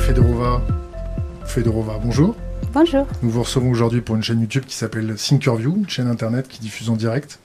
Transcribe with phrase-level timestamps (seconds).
[0.00, 0.62] Fedorova.
[1.44, 2.34] Fedorova, bonjour.
[2.72, 3.06] Bonjour.
[3.22, 6.60] Nous vous recevons aujourd'hui pour une chaîne YouTube qui s'appelle Thinkerview, une chaîne internet qui
[6.60, 7.38] diffuse en direct.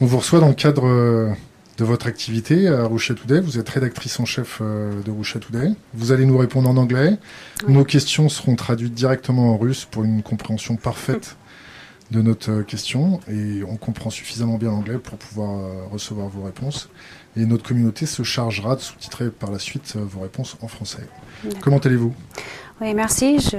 [0.00, 1.30] On vous reçoit dans le cadre euh,
[1.76, 3.40] de votre activité à Russia Today.
[3.40, 5.72] Vous êtes rédactrice en chef euh, de Russia Today.
[5.94, 7.18] Vous allez nous répondre en anglais.
[7.68, 11.36] Nos questions seront traduites directement en russe pour une compréhension parfaite
[12.10, 16.90] de notre euh, question et on comprend suffisamment bien l'anglais pour pouvoir recevoir vos réponses.
[17.36, 21.06] Et notre communauté se chargera de sous-titrer par la suite vos réponses en français.
[21.60, 22.12] Comment allez-vous?
[22.80, 23.38] Oui, merci.
[23.38, 23.58] Je...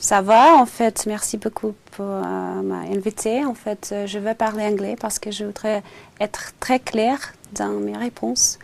[0.00, 1.06] Ça va, en fait.
[1.06, 3.44] Merci beaucoup pour euh, m'inviter.
[3.44, 5.82] En fait, euh, je vais parler anglais parce que je voudrais
[6.20, 8.58] être très claire dans mes réponses.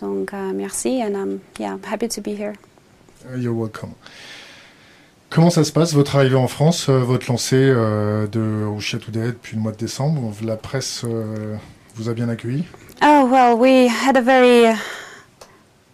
[0.00, 2.52] Donc, uh, merci and I'm yeah, happy to be here.
[3.36, 3.94] You're welcome.
[5.30, 9.26] Comment ça se passe, votre arrivée en France, euh, votre lancée euh, de Russia Today
[9.26, 10.32] depuis le mois de décembre?
[10.42, 11.56] La presse euh,
[11.96, 12.64] vous a bien accueilli?
[13.02, 14.74] Oh, well, we had a very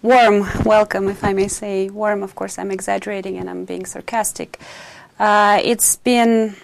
[0.03, 1.91] warm welcome, if I may say.
[1.91, 4.61] Warm, of course, I'm exaggerating and I'm being sarcastic.
[5.19, 6.55] Uh, it's been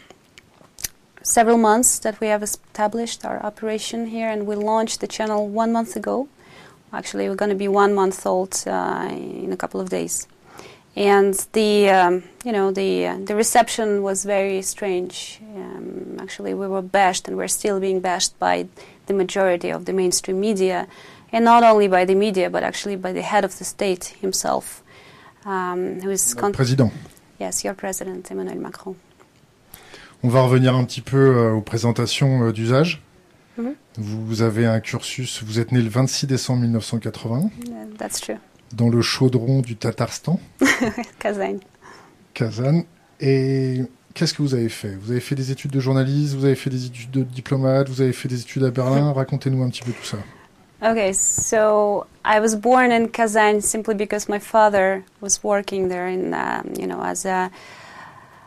[1.23, 5.73] several months that we have established our operation here, and we launched the channel one
[5.73, 6.29] month ago.
[6.93, 10.29] Actually, we're going to be one month old uh, in a couple of days,
[10.97, 15.41] and the um, you know the uh, the reception was very strange.
[15.57, 18.67] Um, actually, we were bashed, and we're still being bashed by
[19.07, 20.87] the majority of the mainstream media
[21.33, 24.83] and not only by the media, but actually by the head of the state himself,
[25.45, 26.91] um, who is Le président.
[27.39, 28.97] yes, your president, Emmanuel Macron.
[30.23, 33.01] On va revenir un petit peu euh, aux présentations euh, d'usage.
[33.57, 33.75] Mhm.
[33.97, 38.39] Vous avez un cursus, vous êtes né le 26 décembre 1980 Yeah, that's true.
[38.73, 40.41] Dans le chaudron du Tatarstan,
[41.19, 41.59] Kazan.
[42.35, 42.85] Kazan.
[43.21, 43.83] Et
[44.15, 44.97] qu'est-ce que vous avez fait?
[45.01, 48.01] Vous avez fait des études de journaliste, vous avez fait des études de diplomate, vous
[48.01, 49.13] avez fait des études à Berlin?
[49.13, 50.19] Racontez-nous un petit peu tout ça.
[50.83, 56.33] Okay, so I was born in Kazan simply because my father was working there in,
[56.33, 57.51] um, you know, as a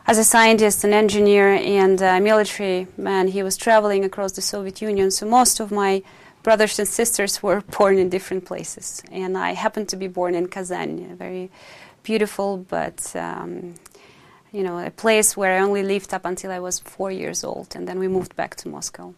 [0.06, 3.28] as a scientist, an engineer, and a military man.
[3.28, 6.02] He was traveling across the Soviet Union, so most of my
[6.44, 10.46] brothers and sisters were born in different places, and I happened to be born in
[10.46, 11.50] Kazan, a very
[12.04, 13.16] beautiful but.
[13.16, 13.74] Um,
[14.54, 17.74] you know, a place where I only lived up until I was four years old,
[17.74, 19.12] and then we moved back to Moscow.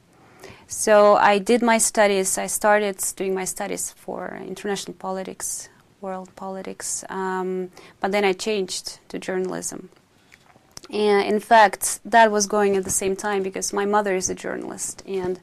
[0.66, 2.38] So I did my studies.
[2.38, 5.68] I started doing my studies for international politics,
[6.00, 7.70] world politics, um,
[8.00, 9.90] but then I changed to journalism.
[10.90, 14.34] And in fact, that was going at the same time because my mother is a
[14.34, 15.38] journalist, and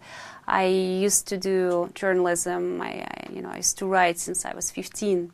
[0.48, 2.82] I used to do journalism.
[2.82, 5.32] I, I, you know, I used to write since I was 15.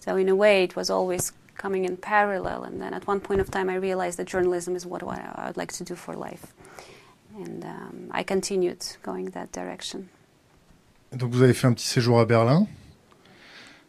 [0.00, 2.64] So in a way, it was always coming in parallel.
[2.64, 5.56] And then at one point of time, I realized that journalism is what I would
[5.56, 6.52] like to do for life
[7.36, 10.08] and um, I continued going that direction.
[11.12, 12.66] Donc vous avez fait un petit séjour à Berlin.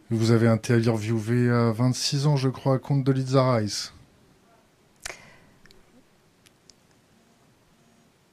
[0.10, 3.94] Vous avez interviewé à 26 ans, je crois, Condi Rice.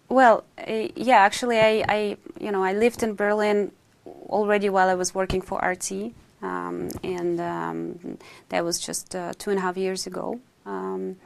[0.09, 3.73] Well, uh, yeah, actually, I, I, you know, I lived in Berlin
[4.07, 8.19] already while I was working for RT, um, and um,
[8.49, 11.17] that was just uh, two and a half years ago um,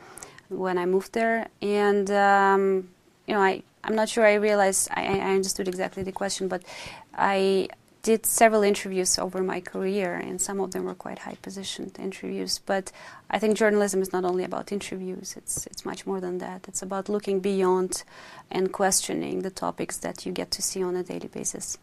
[0.48, 1.46] when I moved there.
[1.60, 2.88] And um,
[3.26, 6.62] you know, I, I'm not sure I realized I, I understood exactly the question, but
[7.14, 7.68] I
[8.02, 12.58] did several interviews over my career, and some of them were quite high positioned interviews.
[12.58, 12.90] But
[13.30, 16.66] I think journalism is not only about interviews, it's, it's much more than that.
[16.68, 18.02] It's about looking beyond
[18.50, 21.78] and questioning the topics that you get to see on a daily basis.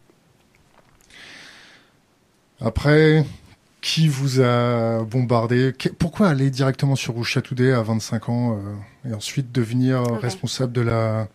[2.60, 3.24] Après,
[3.80, 5.72] qui vous a bombardé?
[5.98, 10.20] Pourquoi aller directement sur Russia Today à 25 ans euh, et ensuite devenir Ok.
[10.20, 11.28] responsable de la,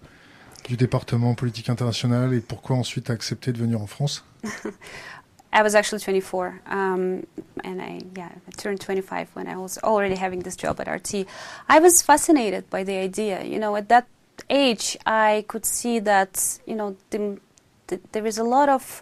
[0.65, 4.23] du département politique internationale et pourquoi ensuite accepter de venir en France?
[5.53, 7.25] I was actually 24, um,
[7.63, 11.25] and I yeah I turned 25 when I was already having this job at RT.
[11.69, 13.43] I was fascinated by the idea.
[13.43, 14.07] You know, at that
[14.49, 17.39] age, I could see that you know the,
[17.87, 19.01] the, there is a lot of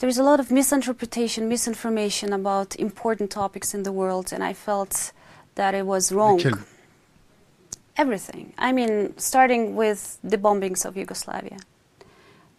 [0.00, 4.52] there is a lot of misinterpretation, misinformation about important topics in the world, and I
[4.52, 5.12] felt
[5.54, 6.38] that it was wrong.
[7.96, 8.52] Everything.
[8.58, 11.58] I mean, starting with the bombings of Yugoslavia.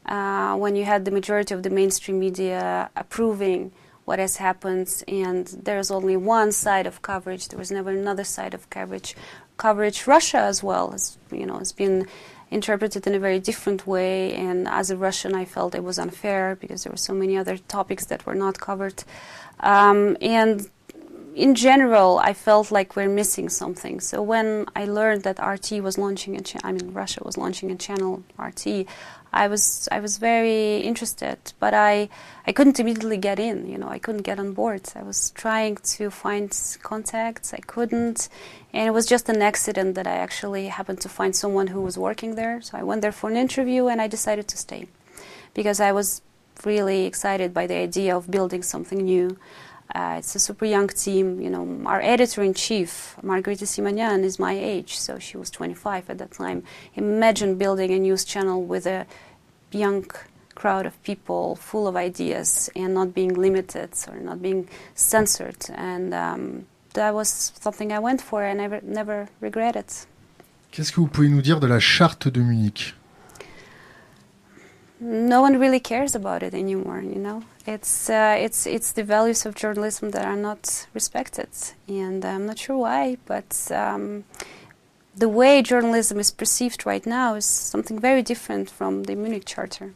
[0.05, 3.71] Uh, when you had the majority of the mainstream media approving
[4.05, 8.53] what has happened, and there's only one side of coverage, there was never another side
[8.53, 9.15] of coverage.
[9.55, 12.07] Coverage, Russia as well, has, you know, has been
[12.51, 16.57] interpreted in a very different way, and as a Russian, I felt it was unfair
[16.59, 19.03] because there were so many other topics that were not covered.
[19.61, 20.69] Um, and
[21.35, 23.99] in general, I felt like we're missing something.
[23.99, 27.71] So when I learned that RT was launching a, cha- I mean Russia was launching
[27.71, 28.85] a channel RT,
[29.33, 32.09] I was I was very interested, but I
[32.45, 33.67] I couldn't immediately get in.
[33.67, 34.83] You know, I couldn't get on board.
[34.95, 36.49] I was trying to find
[36.83, 37.53] contacts.
[37.53, 38.29] I couldn't,
[38.73, 41.97] and it was just an accident that I actually happened to find someone who was
[41.97, 42.61] working there.
[42.61, 44.87] So I went there for an interview, and I decided to stay
[45.55, 46.21] because I was
[46.63, 49.37] really excited by the idea of building something new.
[49.93, 51.39] Uh, it's a super young team.
[51.39, 56.09] You know, our editor in chief, Margarita Simonyan, is my age, so she was 25
[56.09, 56.63] at that time.
[56.95, 59.05] Imagine building a news channel with a
[59.71, 60.05] young
[60.55, 65.65] crowd of people full of ideas and not being limited or not being censored.
[65.75, 70.07] And um, that was something I went for and I never, never regret it.
[70.71, 72.95] Qu'est-ce que vous pouvez nous dire de la charte de Munich
[74.99, 77.01] no one really cares about it anymore.
[77.01, 81.49] You know, it's uh, it's it's the values of journalism that are not respected,
[81.87, 83.17] and I'm not sure why.
[83.25, 84.23] But um,
[85.15, 89.93] the way journalism is perceived right now is something very different from the Munich Charter,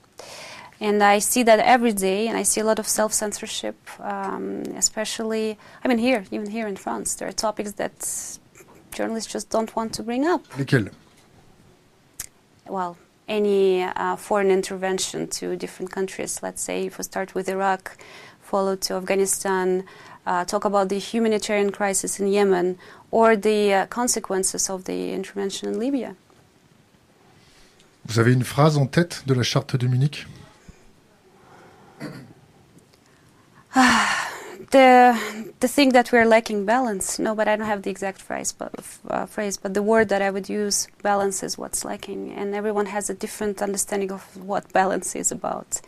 [0.79, 2.27] and I see that every day.
[2.27, 5.57] And I see a lot of self censorship, um, especially.
[5.83, 8.39] I mean, here, even here in France, there are topics that
[8.91, 10.43] journalists just don't want to bring up.
[12.67, 12.97] Well
[13.27, 16.41] any uh, foreign intervention to different countries.
[16.41, 17.97] Let's say if we start with Iraq,
[18.41, 19.83] follow to Afghanistan,
[20.25, 22.77] uh, talk about the humanitarian crisis in Yemen,
[23.11, 26.15] or the uh, consequences of the intervention in Libya.
[28.05, 30.25] Vous avez une phrase en tête de la charte de Munich
[34.71, 35.17] the
[35.59, 37.19] the thing that we're lacking balance.
[37.19, 38.71] No, but I don't have the exact phrase, but
[39.09, 39.57] uh, phrase.
[39.57, 43.13] But the word that I would use, balance, is what's lacking, and everyone has a
[43.13, 45.81] different understanding of what balance is about.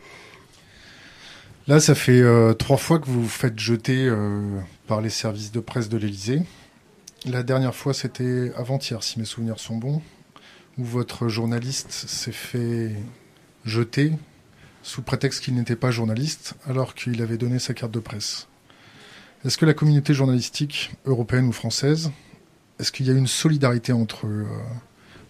[1.67, 5.51] Là, ça fait euh, trois fois que vous vous faites jeter euh, par les services
[5.51, 6.41] de presse de l'Élysée.
[7.25, 10.01] La dernière fois, c'était avant-hier, si mes souvenirs sont bons,
[10.79, 12.93] où votre journaliste s'est fait
[13.65, 14.13] jeter
[14.81, 18.48] sous prétexte qu'il n'était pas journaliste, alors qu'il avait donné sa carte de presse.
[19.45, 22.11] Est-ce que la communauté journalistique européenne ou française,
[22.77, 24.43] est-ce qu'il y a une solidarité entre euh,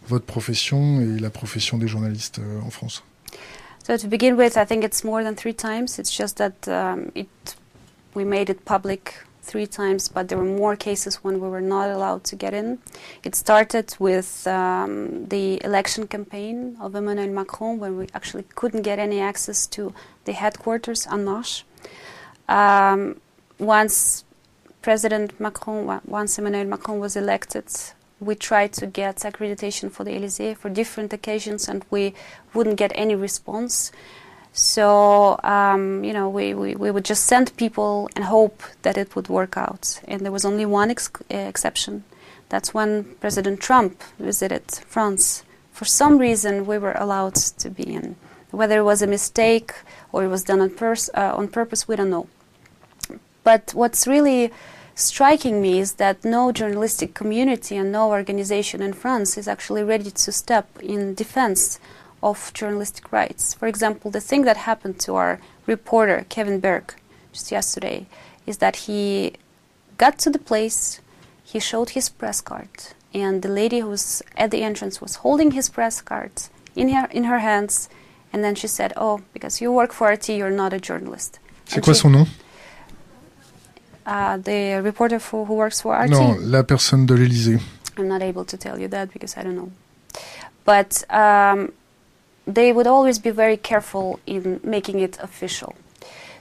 [0.08, 3.04] votre profession et la profession des journalistes euh, en France?
[3.86, 6.00] So to begin with, I think it's more than three times.
[6.00, 7.28] It's just that um, it
[8.16, 9.14] we made it public
[9.44, 12.80] three times, but there were more cases when we were not allowed to get in.
[13.24, 19.00] It started with um, the election campaign of Emmanuel Macron, when we actually couldn't get
[19.00, 19.94] any access to
[20.26, 21.64] the headquarters en Marche.
[22.48, 23.16] Um,
[23.60, 24.24] once
[24.82, 27.66] President Macron, once Emmanuel Macron was elected,
[28.20, 32.14] we tried to get accreditation for the Elysee for different occasions, and we
[32.54, 33.92] wouldn't get any response.
[34.52, 39.16] So, um, you know, we, we, we, would just send people and hope that it
[39.16, 40.02] would work out.
[40.08, 42.04] And there was only one ex- exception.
[42.50, 45.44] That's when President Trump visited France.
[45.72, 48.16] For some reason, we were allowed to be in.
[48.52, 49.72] Whether it was a mistake
[50.12, 52.28] or it was done on, uh, on purpose, we don't know.
[53.44, 54.52] But what's really
[54.96, 60.12] striking me is that no journalistic community and no organization in France is actually ready
[60.12, 61.80] to step in defense
[62.22, 63.54] of journalistic rights.
[63.54, 66.94] For example, the thing that happened to our reporter, Kevin Berg,
[67.32, 68.08] just yesterday,
[68.46, 69.34] is that he
[69.98, 71.00] got to the place,
[71.44, 72.70] he showed his press card,
[73.14, 76.32] and the lady who was at the entrance was holding his press card
[76.76, 77.90] in her, in her hands,
[78.34, 81.40] and then she said, Oh, because you work for RT, you're not a journalist.
[81.66, 82.26] C'est quoi son nom
[84.10, 86.10] uh, the reporter for, who works for RT.
[86.10, 87.60] Non, la personne de l'Élysée.
[87.96, 89.72] I'm not able to tell you that because I don't know.
[90.66, 91.72] But um,
[92.48, 95.76] they would always be very careful in making it official.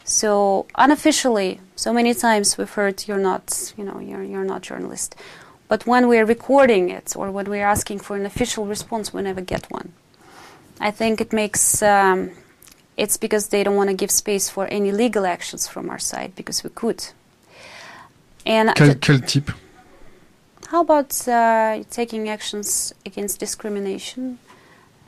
[0.04, 5.14] So unofficially, so many times we've heard you're not, you know, you're you're not journalist.
[5.68, 9.42] But when we're recording it or when we're asking for an official response, we never
[9.42, 9.92] get one.
[10.80, 11.82] I think it makes.
[11.82, 12.30] Um,
[12.96, 16.32] it's because they don't want to give space for any legal actions from our side
[16.34, 17.00] because we could.
[18.48, 19.52] And Quel, quel type
[20.68, 24.38] how about uh, taking actions against discrimination?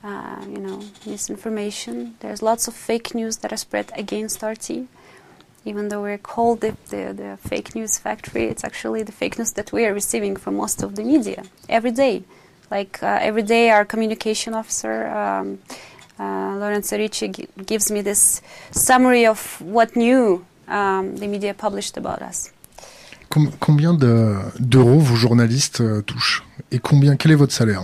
[0.02, 2.14] Uh, you know, misinformation.
[2.20, 4.88] There's lots of fake news that are spread against RT.
[5.66, 9.52] Even though we're called the, the, the fake news factory, it's actually the fake news
[9.52, 12.24] that we are receiving from most of the media every day.
[12.70, 15.58] Like uh, every day, our communication officer, um,
[16.18, 21.98] uh, Lorenzo Ricci, gi- gives me this summary of what new um, the media published
[21.98, 22.50] about us.
[23.30, 26.42] Com- Combien de- d'euros vos journalistes euh, touchent?
[26.72, 27.82] Et combien Quel est votre salaire?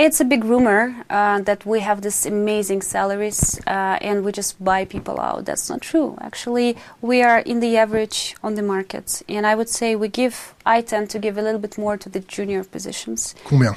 [0.00, 4.54] It's a big rumor uh, that we have this amazing salaries uh, and we just
[4.62, 5.44] buy people out.
[5.44, 6.16] That's not true.
[6.20, 10.54] Actually, we are in the average on the market, and I would say we give.
[10.64, 13.34] I tend to give a little bit more to the junior positions.
[13.44, 13.74] Combien?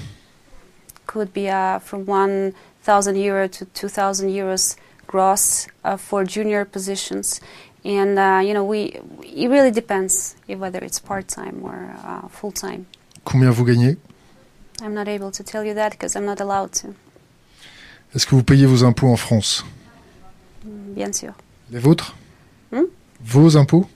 [1.08, 4.76] Could be uh, from one thousand euro to two thousand euros
[5.08, 7.42] gross uh, for junior positions,
[7.84, 9.00] and uh, you know we.
[9.24, 12.86] It really depends if whether it's part time or uh, full time.
[13.24, 13.98] Combien vous gagnez
[14.82, 16.96] I'm not able to tell you that because I'm not allowed to.
[18.14, 19.64] Est-ce que vous payez vos impôts en France
[20.64, 21.34] Bien sûr.
[21.72, 22.16] Les vôtres
[22.72, 22.86] Hmm
[23.22, 23.88] Vos impôts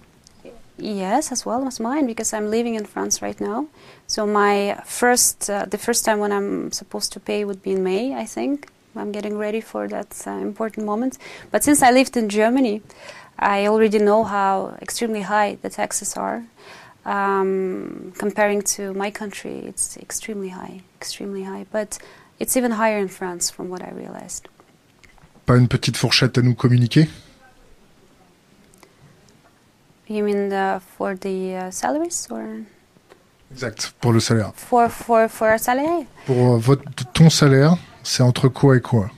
[0.77, 3.67] Yes, as well as mine, because I'm living in France right now.
[4.07, 7.83] So my first, uh, the first time when I'm supposed to pay would be in
[7.83, 8.67] May, I think.
[8.97, 11.17] I'm getting ready for that uh, important moment.
[11.51, 12.81] But since I lived in Germany,
[13.39, 16.43] I already know how extremely high the taxes are.
[17.05, 21.65] Um, comparing to my country, it's extremely high, extremely high.
[21.71, 21.99] But
[22.39, 24.47] it's even higher in France, from what I realized.
[25.45, 27.07] Pas une petite fourchette à nous communiquer
[30.07, 32.43] You mean the, for the uh, salaries or
[33.51, 34.51] Exact, pour le salaire.
[34.55, 36.07] for for for a salary?
[36.25, 39.09] Pour euh, votre, ton salaire, c'est entre quoi et quoi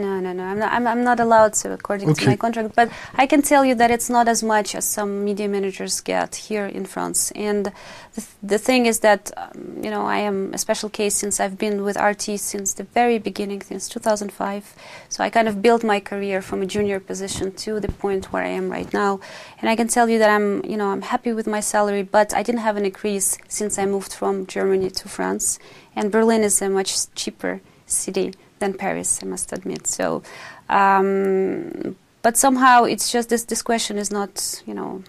[0.00, 0.44] No, no, no.
[0.44, 0.72] I'm not.
[0.72, 2.24] I'm, I'm not allowed to, according Okay.
[2.24, 2.74] to my contract.
[2.74, 2.88] But
[3.22, 6.66] I can tell you that it's not as much as some media managers get here
[6.66, 7.30] in France.
[7.48, 7.72] And
[8.14, 9.50] the, the thing is that um,
[9.84, 13.18] you know I am a special case since I've been with RT since the very
[13.18, 14.74] beginning, since 2005.
[15.08, 18.42] So I kind of built my career from a junior position to the point where
[18.44, 19.20] I am right now.
[19.60, 22.02] And I can tell you that I'm, you know, I'm happy with my salary.
[22.02, 25.58] But I didn't have an increase since I moved from Germany to France.
[25.96, 29.86] And Berlin is a much cheaper city than Paris, I must admit.
[29.86, 30.22] So,
[30.68, 33.44] um, but somehow it's just this.
[33.44, 35.02] This question is not, you know,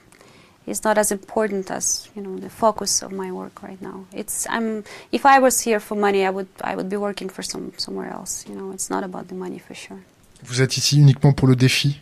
[0.66, 4.06] is not as important as you know the focus of my work right now.
[4.12, 4.84] It's I'm.
[5.12, 8.10] If I was here for money, I would I would be working for some somewhere
[8.10, 8.46] else.
[8.48, 10.02] You know, it's not about the money for sure.
[10.44, 12.00] Vous êtes ici uniquement pour le défi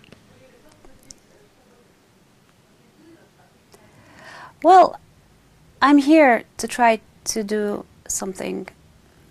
[4.64, 5.00] Well,
[5.82, 8.68] I'm here to try to do something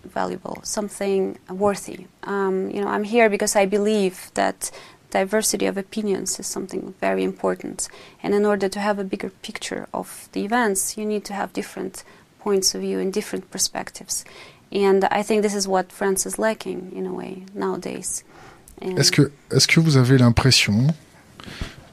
[0.08, 2.06] valuable, something worthy.
[2.24, 4.70] Um, you know, I'm here because I believe that
[5.10, 7.88] diversity of opinions is something very important.
[8.22, 11.52] And in order to have a bigger picture of the events, you need to have
[11.52, 12.04] different
[12.40, 14.24] points of view and different perspectives.
[14.70, 18.24] And I think this is what France is lacking in a way nowadays.
[18.80, 20.94] Est-ce que, est que vous avez l'impression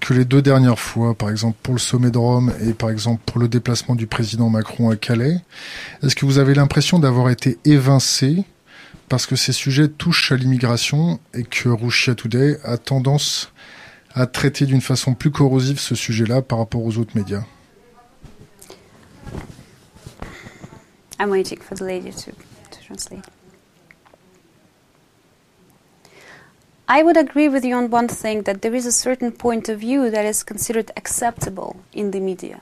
[0.06, 3.24] que les deux dernières fois, par exemple pour le sommet de Rome et par exemple
[3.26, 5.42] pour le déplacement du président Macron à Calais,
[6.04, 8.46] est-ce que vous avez l'impression d'avoir été évincé
[9.10, 13.52] parce que ces sujets touchent à l'immigration et que Russia Today a tendance
[14.14, 17.44] à traiter d'une façon plus corrosive ce sujet-là par rapport aux autres médias?
[21.20, 22.32] Waiting for the lady to
[22.86, 23.35] translate.
[26.88, 29.80] I would agree with you on one thing that there is a certain point of
[29.80, 32.62] view that is considered acceptable in the media.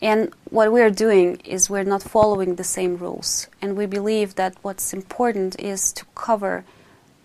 [0.00, 3.48] And what we are doing is we're not following the same rules.
[3.60, 6.64] And we believe that what's important is to cover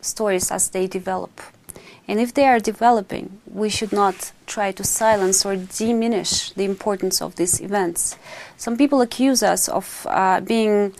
[0.01, 1.39] stories as they develop.
[2.07, 7.21] And if they are developing, we should not try to silence or diminish the importance
[7.21, 8.17] of these events.
[8.57, 10.95] Some people accuse us of uh, being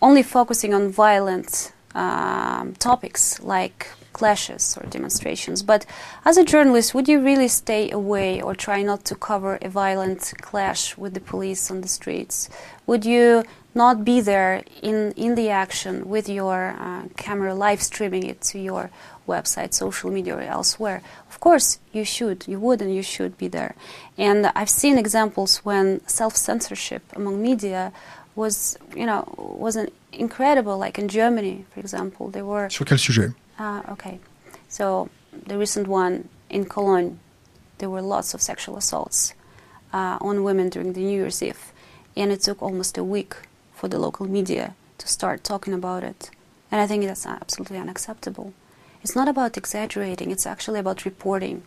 [0.00, 3.88] only focusing on violent um, topics like
[4.20, 5.58] clashes or demonstrations.
[5.72, 5.82] But
[6.24, 10.22] as a journalist, would you really stay away or try not to cover a violent
[10.48, 12.48] clash with the police on the streets?
[12.88, 13.44] Would you
[13.74, 14.54] not be there
[14.90, 18.84] in, in the action with your uh, camera, live streaming it to your
[19.28, 21.02] website, social media, or elsewhere?
[21.30, 23.72] Of course, you should, you would, and you should be there.
[24.16, 27.92] And I've seen examples when self censorship among media
[28.34, 29.88] was, you know, was an
[30.24, 30.74] incredible.
[30.84, 34.20] Like in Germany, for example, there were Sur quel sujet Ah, okay.
[34.68, 37.18] So the recent one in Cologne,
[37.78, 39.34] there were lots of sexual assaults
[39.92, 41.72] uh, on women during the New Year's Eve,
[42.16, 43.34] and it took almost a week
[43.74, 46.30] for the local media to start talking about it.
[46.70, 48.52] And I think that's absolutely unacceptable.
[49.02, 51.62] It's not about exaggerating; it's actually about reporting,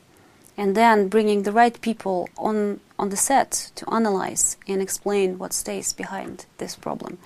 [0.58, 5.54] and then bringing the right people on on the set to analyze and explain what
[5.54, 7.18] stays behind this problem.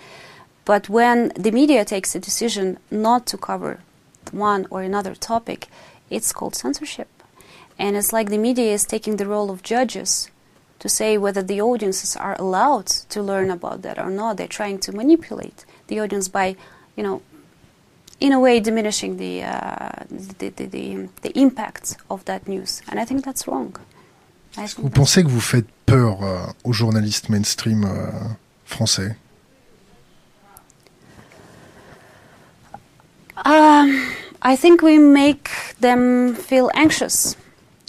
[0.66, 3.80] But when the media takes a decision not to cover
[4.34, 5.68] one or another topic,
[6.10, 7.10] it's called censorship.
[7.78, 10.30] And it's like the media is taking the role of judges
[10.80, 14.38] to say whether the audiences are allowed to learn about that or not.
[14.38, 16.56] They're trying to manipulate the audience by,
[16.96, 17.22] you know,
[18.20, 22.82] in a way diminishing the, uh, the, the, the, the impact of that news.
[22.90, 23.76] And I think that's wrong.
[24.56, 28.12] I Vous pensez que vous faites peur euh, aux journalistes mainstream euh,
[28.66, 29.16] français
[33.46, 34.00] Um,
[34.46, 37.38] I think we make them feel anxious.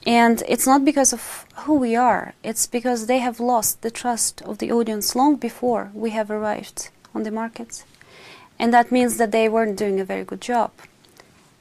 [0.06, 4.40] And it's not because of who we are, it's because they have lost the trust
[4.42, 7.84] of the audience long before we have arrived on the market.
[8.56, 10.70] And that means that they weren't doing a very good job.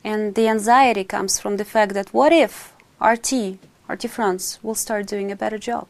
[0.04, 3.58] And the anxiety comes from the fact that what if RT,
[3.90, 5.88] RT France, will start doing a better job?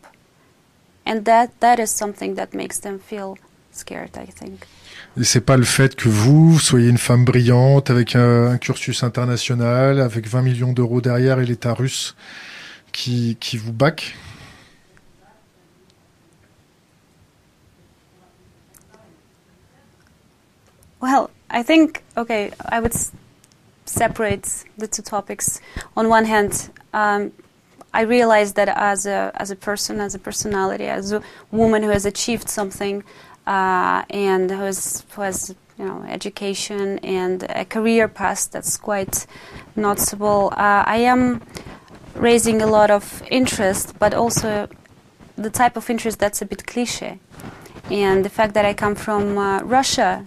[1.06, 3.38] And that, that is something that makes them feel
[3.72, 4.66] scared, I think.
[5.16, 9.04] Et c'est pas le fait que vous soyez une femme brillante avec un, un cursus
[9.04, 12.16] international, avec 20 millions d'euros derrière et l'État russe
[12.92, 14.16] qui, qui vous back
[21.00, 22.94] Well, I think, okay, I would
[23.86, 25.60] separate the two topics.
[25.98, 27.32] On one hand, um,
[27.94, 31.90] I realized that as a, as a person, as a personality, as a woman who
[31.90, 33.04] has achieved something
[33.46, 39.26] uh, and who has, you know, education and a career path that's quite
[39.76, 41.42] noticeable, uh, I am
[42.16, 44.68] raising a lot of interest, but also
[45.36, 47.20] the type of interest that's a bit cliche.
[47.90, 50.26] And the fact that I come from uh, Russia,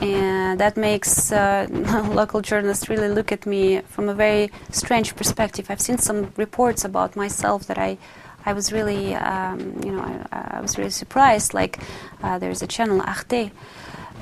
[0.00, 1.66] and that makes uh,
[2.12, 5.70] local journalists really look at me from a very strange perspective.
[5.70, 7.98] I've seen some reports about myself that I,
[8.44, 11.54] I was really, um, you know, I, I was really surprised.
[11.54, 11.78] Like
[12.22, 13.50] uh, there's a channel Arte,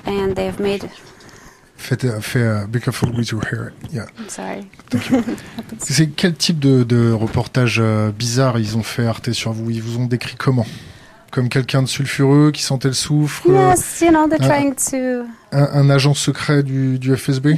[0.07, 0.91] and they have made.
[1.77, 3.73] Faites, uh, fais, uh, be careful with your hair.
[3.91, 4.07] Yeah.
[4.19, 4.71] I'm sorry.
[5.79, 9.71] C'est quel type de, de reportage euh, bizarre ils ont fait Arte sur vous?
[9.71, 10.67] Ils vous ont décrit comment?
[11.31, 14.75] Comme quelqu'un de sulfureux qui sentait le soufre euh, Yes, you know, they're uh, trying
[14.75, 15.27] to.
[15.53, 17.57] un, un agent secret du, du FSB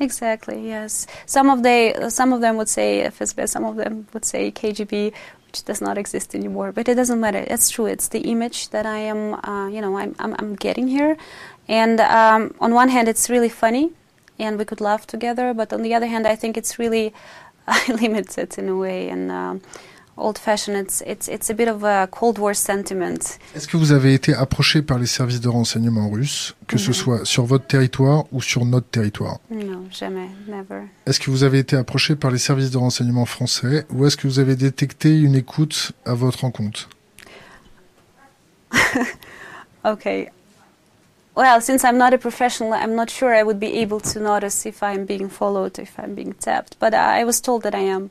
[0.00, 0.66] Exactly.
[0.66, 1.06] Yes.
[1.26, 3.46] Some of they, some of them would say FSB.
[3.46, 5.12] Some of them would say KGB,
[5.52, 6.72] which does not exist anymore.
[6.72, 7.44] But it doesn't matter.
[7.46, 7.84] It's true.
[7.84, 9.34] It's the image that I am.
[9.44, 11.18] Uh, you know, I'm, I'm, I'm getting here.
[11.68, 13.92] And um, on one hand, it's really funny,
[14.38, 15.52] and we could laugh together.
[15.52, 17.12] But on the other hand, I think it's really
[17.88, 19.60] limited in a way and um,
[20.16, 20.76] old-fashioned.
[20.76, 23.38] It's, it's, it's a bit of a Cold War sentiment.
[23.54, 27.24] Est-ce que vous avez été approché par les services de renseignement russes, que ce soit
[27.24, 29.38] sur votre territoire ou sur notre territoire?
[29.50, 30.82] No, jamais, never.
[31.06, 34.26] Est-ce que vous avez été approché par les services de renseignement français ou est-ce que
[34.26, 36.88] vous avez détecté une écoute à votre encontre?
[39.84, 40.30] Okay.
[41.34, 44.64] Well, since I'm not a professional, I'm not sure I would be able to notice
[44.66, 46.78] if I'm being followed, if I'm being tapped.
[46.78, 48.10] But I was told that I am.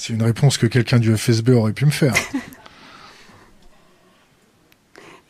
[0.00, 2.14] C'est une réponse que quelqu'un du FSB aurait pu me faire.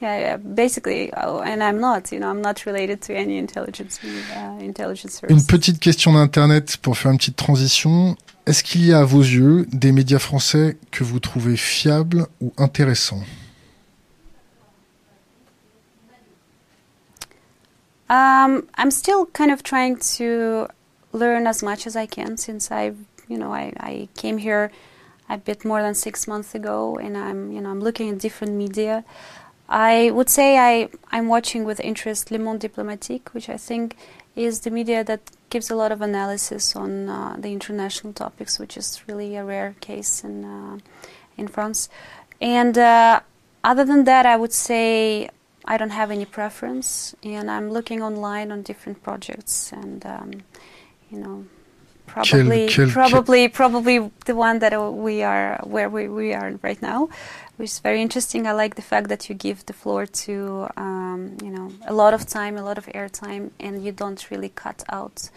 [0.01, 2.13] Yeah, yeah basically, oh, and I'm not.
[2.13, 6.97] You know, I'm not related to any intelligence uh, intelligence Une petite question d'Internet pour
[6.97, 8.17] faire une petite transition.
[8.47, 12.53] Est-ce qu'il y a à vos yeux des médias français que vous trouvez fiables ou
[12.59, 13.25] intéressants?
[18.09, 20.69] Um, I'm still kind of trying to
[21.13, 22.93] learn as much as I can since I,
[23.29, 24.71] you know, I, I came here
[25.29, 28.55] a bit more than six months ago, and I'm, you know, I'm looking at different
[28.55, 29.05] media.
[29.69, 33.97] I would say I, I'm watching with interest Le Monde Diplomatique, which I think
[34.35, 38.77] is the media that gives a lot of analysis on uh, the international topics, which
[38.77, 40.79] is really a rare case in uh,
[41.37, 41.89] in France.
[42.41, 43.21] And uh,
[43.63, 45.29] other than that, I would say
[45.65, 50.31] I don't have any preference, and I'm looking online on different projects, and um,
[51.11, 51.45] you know,
[52.09, 54.75] probably, quel- probably, probably the one that
[55.07, 57.09] we are where we, we are right now,
[57.57, 58.47] which is very interesting.
[58.47, 62.15] I like the fact that you give the floor to um, you know a lot
[62.15, 65.31] of time, a lot of airtime, and you don't really cut out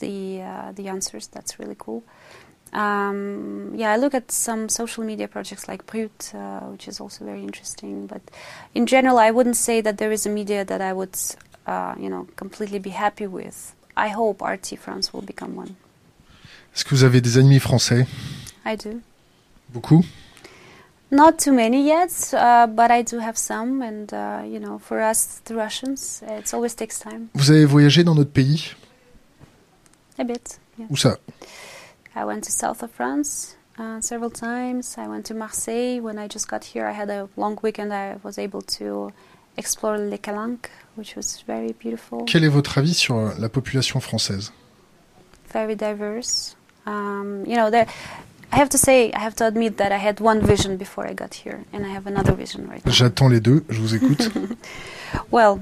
[0.00, 1.26] the uh, the answers.
[1.28, 2.02] That's really cool.
[2.72, 7.24] Um, yeah, I look at some social media projects like Brut, uh, which is also
[7.24, 8.06] very interesting.
[8.06, 8.22] But
[8.74, 11.16] in general, I wouldn't say that there is a media that I would,
[11.66, 13.74] uh, you know, completely be happy with.
[13.96, 15.76] I hope RT France will become one.
[16.76, 18.06] Est-ce que vous avez des ennemis français?
[18.66, 19.00] I do.
[19.70, 20.04] Beaucoup?
[21.10, 23.80] Not too many yet, uh, but I do have some.
[23.80, 27.28] And uh, you know, for us, the Russians, it always takes time.
[27.34, 28.74] Vous avez voyagé dans notre pays?
[30.18, 30.58] A bit.
[30.78, 30.86] Yeah.
[30.90, 31.16] Où ça?
[32.14, 34.96] I went to south of France uh, several times.
[34.98, 36.86] I went to Marseille when I just got here.
[36.86, 37.90] I had a long weekend.
[37.90, 39.10] I was able to
[39.56, 44.52] explore Les Calanques, which was very beautiful, Quel est votre avis sur la population française?
[45.54, 46.54] Very diverse.
[46.86, 47.86] Um, you know, there.
[48.52, 51.12] I have to say, I have to admit that I had one vision before I
[51.12, 52.92] got here, and I have another vision right now.
[52.92, 54.56] J'attends les deux, je vous écoute.
[55.30, 55.60] Well,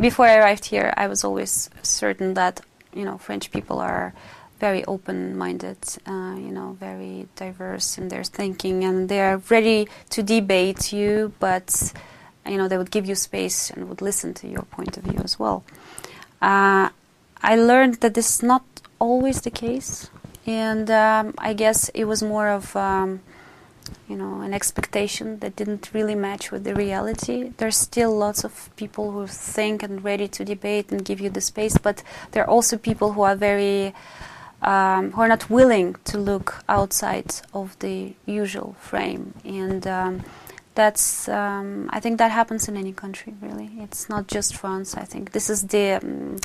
[0.00, 2.60] before I arrived here, I was always certain that
[2.94, 4.14] you know French people are
[4.60, 10.22] very open-minded, uh, you know, very diverse in their thinking, and they are ready to
[10.22, 11.92] debate you, but
[12.46, 15.20] you know they would give you space and would listen to your point of view
[15.22, 15.64] as well.
[16.40, 16.88] Uh,
[17.42, 18.64] I learned that this is not
[18.98, 20.10] always the case,
[20.48, 23.20] and um, I guess it was more of um,
[24.08, 27.52] you know an expectation that didn't really match with the reality.
[27.58, 31.42] There's still lots of people who think and ready to debate and give you the
[31.42, 33.94] space, but there are also people who are very
[34.62, 39.86] um, who are not willing to look outside of the usual frame and.
[39.86, 40.24] Um,
[40.74, 43.68] that's um, I think that happens in any country really.
[43.80, 44.96] It's not just France.
[44.96, 46.36] I think this is the um,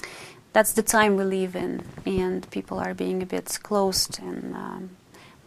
[0.53, 4.89] that's the time we live in, and people are being a bit closed and um,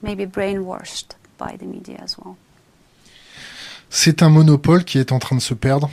[0.03, 2.37] maybe brainwashed by the media as well.
[3.89, 5.91] C'est un monopole qui est en train de se perdre.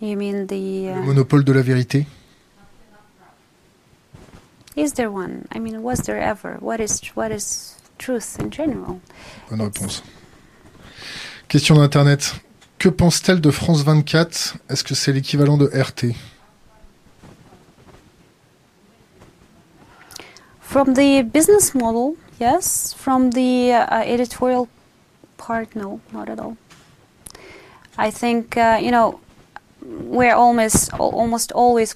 [0.00, 2.06] You mean the Le uh, monopole de la vérité.
[4.76, 5.46] is there one?
[5.52, 6.56] I mean, was there ever?
[6.60, 9.00] What is what is truth in general?
[9.48, 10.02] Bonne réponse.
[11.48, 12.34] Question d'Internet.
[12.82, 16.16] Que pense-t-elle de France 24 Est-ce que c'est l'équivalent de RT
[20.60, 22.92] From the business model, yes.
[22.98, 24.66] From the uh, editorial
[25.36, 26.56] part, no, not at all.
[27.96, 29.20] I think uh, you know
[29.80, 31.94] we're almost al- almost always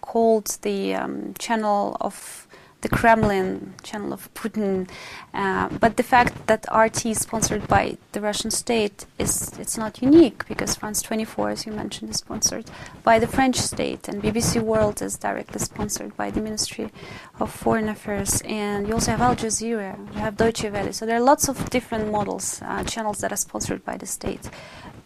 [0.00, 2.43] called the um, channel of
[2.84, 4.88] the Kremlin, channel of Putin.
[5.32, 10.02] Uh, but the fact that RT is sponsored by the Russian state is it's not
[10.02, 12.66] unique because France 24, as you mentioned, is sponsored
[13.02, 16.90] by the French state, and BBC World is directly sponsored by the Ministry
[17.40, 18.42] of Foreign Affairs.
[18.44, 20.92] And you also have Al Jazeera, you have Deutsche Welle.
[20.92, 24.50] So there are lots of different models, uh, channels that are sponsored by the state.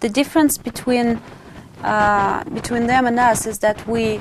[0.01, 1.21] The difference between
[1.83, 4.21] uh, between them and us is that we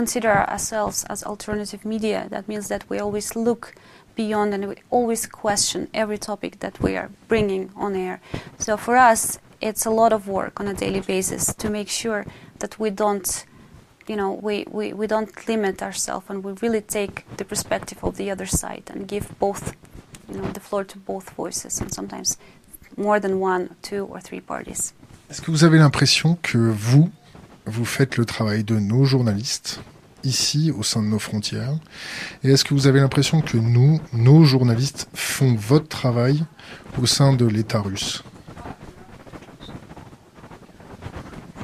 [0.00, 2.28] consider ourselves as alternative media.
[2.34, 3.74] That means that we always look
[4.14, 8.20] beyond and we always question every topic that we are bringing on air.
[8.58, 9.20] So for us,
[9.60, 12.22] it's a lot of work on a daily basis to make sure
[12.62, 13.28] that we don't
[14.10, 18.12] you know we, we, we don't limit ourselves and we really take the perspective of
[18.20, 19.62] the other side and give both
[20.30, 22.38] you know the floor to both voices and sometimes
[22.96, 24.94] more than one two or three parties
[25.30, 27.10] Est-ce que vous avez l'impression que vous,
[27.68, 29.80] vous faites le travail de nos journalistes
[30.24, 31.74] ici au sein de nos frontières
[32.42, 36.44] Et est-ce que vous avez l'impression que nous, nos journalistes, font votre travail
[37.00, 38.24] au sein de l'État russe?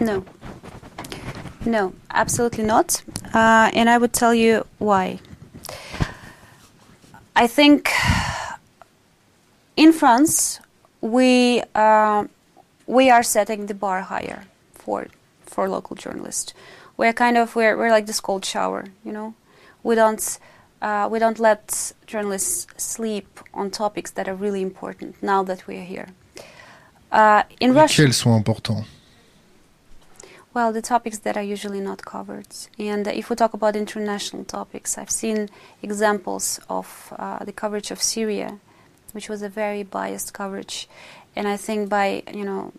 [0.01, 0.25] No.
[1.67, 3.03] No, absolutely not.
[3.33, 5.19] Uh, and I would tell you why.
[7.37, 7.91] I think
[9.77, 10.61] in France,
[11.01, 12.25] we, uh,
[12.87, 15.07] we are setting the bar higher for,
[15.55, 16.53] for local journalists.
[16.97, 19.35] We're kind of, we're, we're like this cold shower, you know?
[19.83, 20.39] We don't,
[20.83, 25.89] uh, we don't let journalists sleep on topics that are really important now that we're
[25.95, 26.09] here.
[27.11, 28.87] Uh, in Russia, sont importants
[30.55, 32.47] well, the topics that are usually not covered.
[32.79, 35.51] And if we talk about international topics, I've seen
[35.83, 38.61] examples of uh, the coverage of Syria,
[39.13, 40.89] which was a very biased coverage.
[41.35, 42.73] And I think by you know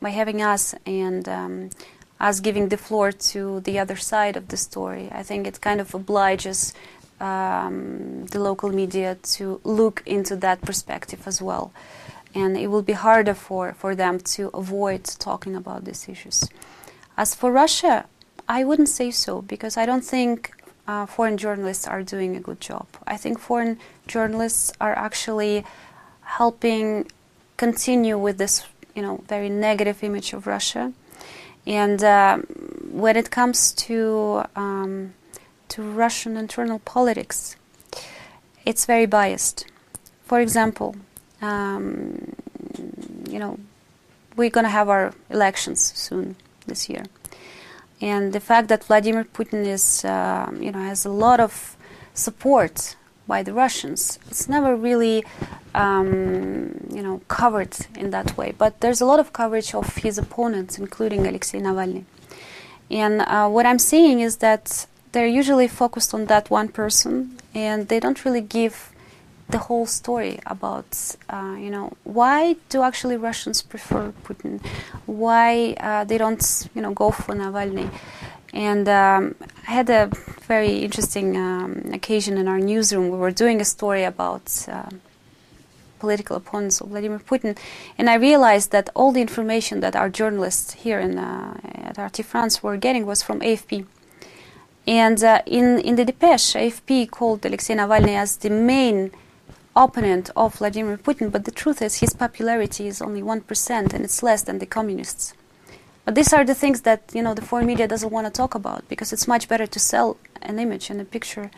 [0.00, 1.70] by having us and um,
[2.20, 5.80] us giving the floor to the other side of the story, I think it kind
[5.80, 6.74] of obliges
[7.20, 11.72] um, the local media to look into that perspective as well.
[12.34, 16.48] And it will be harder for, for them to avoid talking about these issues.
[17.16, 18.06] As for Russia,
[18.48, 20.52] I wouldn't say so because I don't think
[20.86, 22.86] uh, foreign journalists are doing a good job.
[23.06, 25.64] I think foreign journalists are actually
[26.22, 27.10] helping
[27.56, 30.92] continue with this, you know, very negative image of Russia.
[31.66, 32.46] And um,
[32.90, 35.14] when it comes to um,
[35.68, 37.56] to Russian internal politics,
[38.64, 39.66] it's very biased.
[40.24, 40.96] For example,
[41.42, 42.34] um,
[43.28, 43.58] you know,
[44.36, 47.04] we're going to have our elections soon this year,
[48.00, 51.76] and the fact that Vladimir Putin is, uh, you know, has a lot of
[52.14, 52.96] support
[53.34, 55.16] by the Russians, it's never really,
[55.84, 56.08] um,
[56.96, 58.50] you know, covered in that way.
[58.62, 62.04] But there's a lot of coverage of his opponents, including Alexei Navalny.
[63.02, 64.64] And uh, what I'm seeing is that
[65.12, 67.12] they're usually focused on that one person,
[67.66, 68.74] and they don't really give
[69.54, 70.90] the whole story about,
[71.36, 71.86] uh, you know,
[72.18, 72.38] why
[72.68, 74.54] do actually Russians prefer Putin?
[75.06, 77.88] Why uh, they don't, you know, go for Navalny?
[78.52, 79.34] And um,
[79.68, 80.10] I had a
[80.46, 83.10] very interesting um, occasion in our newsroom.
[83.10, 84.90] We were doing a story about uh,
[86.00, 87.56] political opponents of Vladimir Putin,
[87.98, 92.24] and I realized that all the information that our journalists here in, uh, at RT
[92.24, 93.86] France were getting was from AFP.
[94.86, 99.12] And uh, in, in the depeche, AFP called Alexei Navalny as the main
[99.76, 104.22] opponent of Vladimir Putin, but the truth is his popularity is only 1% and it's
[104.22, 105.34] less than the communists.
[106.04, 108.54] But these are the things that you know the foreign media doesn't want to talk
[108.54, 111.50] about because it's much better to sell an image and a picture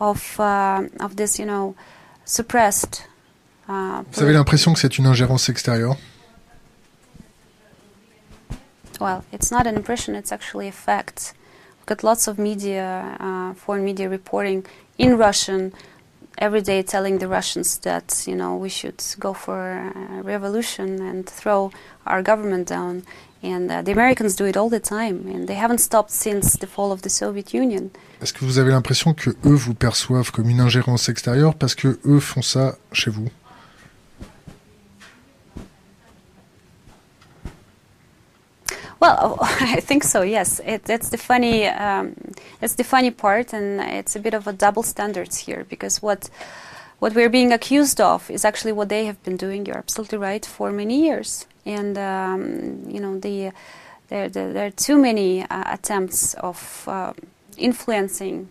[0.00, 1.74] of uh, of this you know
[2.24, 3.06] suppressed.
[3.68, 5.96] Uh, Vous avez l'impression que c'est une ingérence extérieure
[9.02, 11.34] well, it's not an impression; it's actually a fact.
[11.78, 14.64] We've got lots of media, uh, foreign media reporting
[14.96, 15.72] in Russian
[16.38, 21.28] every day, telling the Russians that you know we should go for a revolution and
[21.28, 21.72] throw
[22.06, 23.02] our government down.
[23.42, 26.66] And uh, the Americans do it all the time, and they haven't stopped since the
[26.66, 27.90] fall of the Soviet Union.
[28.20, 31.98] Est-ce que vous avez l'impression que eux vous perçoivent comme une ingérence extérieure parce que
[32.06, 33.28] eux font ça chez vous
[39.02, 40.22] Well, I think so.
[40.22, 42.14] Yes, it, it's the funny, um,
[42.60, 46.30] it's the funny part, and it's a bit of a double standards here because what
[47.00, 49.66] what we're being accused of is actually what they have been doing.
[49.66, 53.52] You're absolutely right for many years, and um, you know the
[54.08, 57.12] there, there, there are too many uh, attempts of uh,
[57.56, 58.48] influencing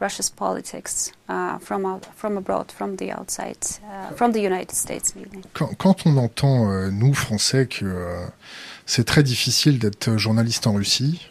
[0.00, 5.14] Russia's politics uh, from out, from abroad, from the outside, uh, from the United States,
[5.52, 8.26] quand, quand on entend, euh, nous, Français, que euh,
[8.86, 11.28] c'est très difficile d'être journaliste en Russie,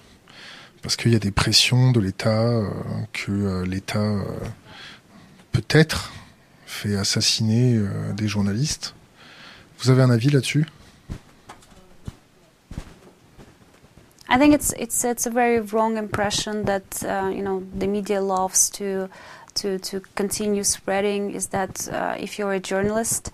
[0.81, 2.69] parce qu'il y a des pressions de l'État, euh,
[3.11, 4.23] que euh, l'État euh,
[5.51, 6.13] peut-être
[6.65, 8.95] fait assassiner euh, des journalistes.
[9.79, 10.65] Vous avez un avis là-dessus?
[14.33, 18.19] I think it's it's it's a very wrong impression that uh, you know the media
[18.19, 19.07] loves to
[19.53, 23.31] to to continue spreading is that uh, if you're a journalist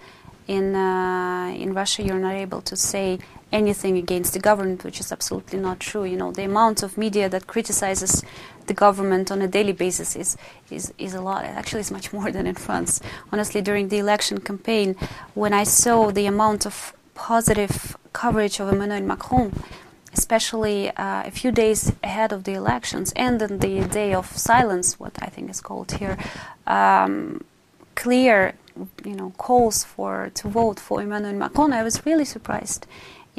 [0.49, 3.17] in uh, in Russia you're not able to say
[3.53, 6.03] anything against the government, which is absolutely not true.
[6.03, 8.21] You know the amount of media that criticizes
[8.67, 10.35] the government on a daily basis is
[10.69, 11.45] is is a lot.
[11.45, 12.99] Actually, it's much more than in France.
[13.31, 14.97] Honestly, during the election campaign,
[15.33, 19.53] when I saw the amount of positive coverage of Emmanuel Macron
[20.13, 24.99] especially uh, a few days ahead of the elections and then the day of silence,
[24.99, 26.17] what I think is called here,
[26.67, 27.43] um,
[27.95, 28.53] clear,
[29.03, 31.73] you know, calls for to vote for Emmanuel Macron.
[31.73, 32.87] I was really surprised,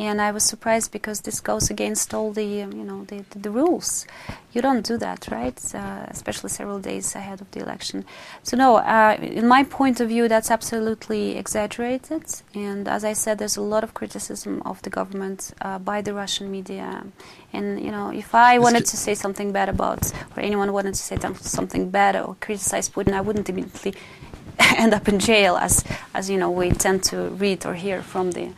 [0.01, 3.51] and I was surprised because this goes against all the, you know, the, the, the
[3.51, 4.07] rules.
[4.55, 5.61] You don't do that, right?
[5.75, 8.07] Uh, especially several days ahead of the election.
[8.43, 12.23] So no, uh, in my point of view, that's absolutely exaggerated.
[12.55, 16.15] And as I said, there's a lot of criticism of the government uh, by the
[16.15, 17.05] Russian media.
[17.53, 21.03] And you know, if I wanted to say something bad about, or anyone wanted to
[21.03, 23.93] say something bad or criticize Putin, I wouldn't immediately
[24.79, 25.85] end up in jail, as
[26.15, 28.49] as you know, we tend to read or hear from the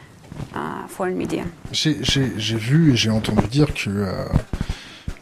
[0.55, 1.45] uh, foreign media.
[1.73, 4.25] J'ai vu et j'ai entendu dire que euh,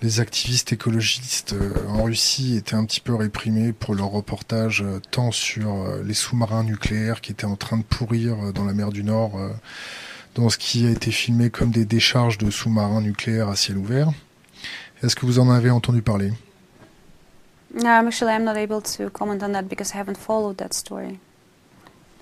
[0.02, 4.98] les activistes écologistes euh, en Russie étaient un petit peu réprimés pour leur reportage euh,
[5.10, 8.90] tant sur euh, les sous-marins nucléaires qui étaient en train de pourrir dans la mer
[8.90, 9.32] du Nord,
[10.34, 14.10] dans ce qui a été filmé comme des décharges de sous-marins nucléaires à ciel ouvert.
[15.02, 16.32] Est-ce que vous en avez entendu parler?
[17.74, 20.72] No, I'm actually I'm not able to comment on that because I haven't followed that
[20.72, 21.20] story.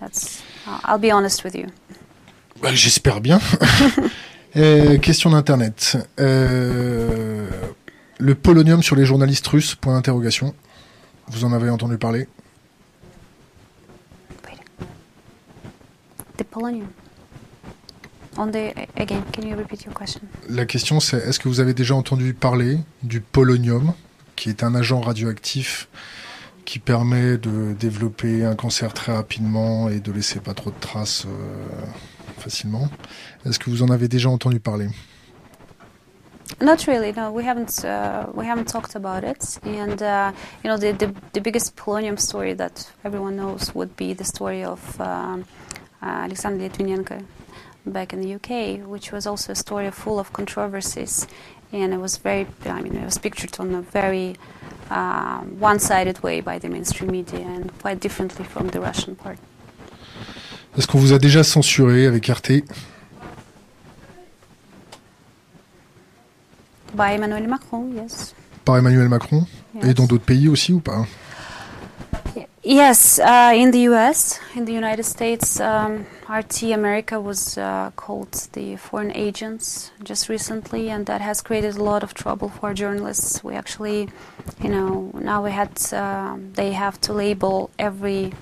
[0.01, 0.43] That's
[0.85, 1.69] I'll be honest with you.
[2.63, 3.41] Bah, J'espère bien.
[4.57, 5.99] Euh, question d'internet.
[6.19, 7.47] Euh,
[8.19, 10.55] le polonium sur les journalistes russes Point d'interrogation.
[11.29, 12.27] Vous en avez entendu parler?
[14.47, 14.59] Wait.
[16.39, 16.89] The polonium.
[18.39, 20.23] On the again, can you repeat your question?
[20.49, 23.93] La question c'est est-ce que vous avez déjà entendu parler du polonium,
[24.35, 25.89] qui est un agent radioactif
[26.65, 31.27] qui permet de développer un cancer très rapidement et de laisser pas trop de traces
[31.27, 31.87] euh,
[32.39, 32.89] facilement
[33.45, 34.89] Est-ce que vous en avez déjà entendu parler
[36.61, 37.13] Not really.
[37.13, 37.85] No, we haven't.
[37.85, 39.59] Uh, we haven't talked about it.
[39.63, 40.33] And uh,
[40.65, 44.65] you know, the, the the biggest polonium story that everyone knows would be the story
[44.65, 45.45] of um,
[46.03, 47.25] uh, Alexander Litvinenko
[47.87, 51.29] back in the UK, which was also a story full of controversies,
[51.71, 52.47] and it was very.
[52.67, 54.35] I mean, it was pictured on a very
[54.91, 59.39] uh, one-sided way by the mainstream media, and quite differently from the Russian part.
[60.79, 62.63] Est-ce qu'on vous a déjà censuré avec RT
[66.95, 68.33] By Emmanuel Macron, yes.
[68.65, 69.45] par Emmanuel Macron?
[69.83, 69.95] Et Yes.
[69.95, 71.05] dans d'autres pays aussi ou pas?
[72.65, 78.33] Yes, uh, in the U.S., in the United States, um, RT America was uh, called
[78.53, 83.43] the foreign agents just recently, and that has created a lot of trouble for journalists.
[83.43, 84.09] We actually,
[84.63, 88.33] you know, now we had um they have to label every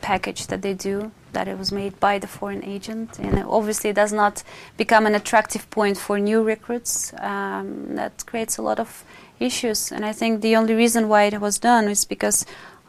[0.00, 3.92] package that they do that it was made by the foreign agent, and it obviously
[3.92, 4.42] does not
[4.76, 7.12] become an attractive point for new recruits.
[7.18, 9.04] Um, that creates a lot of
[9.40, 12.46] issues, and I think the only reason why it was done is because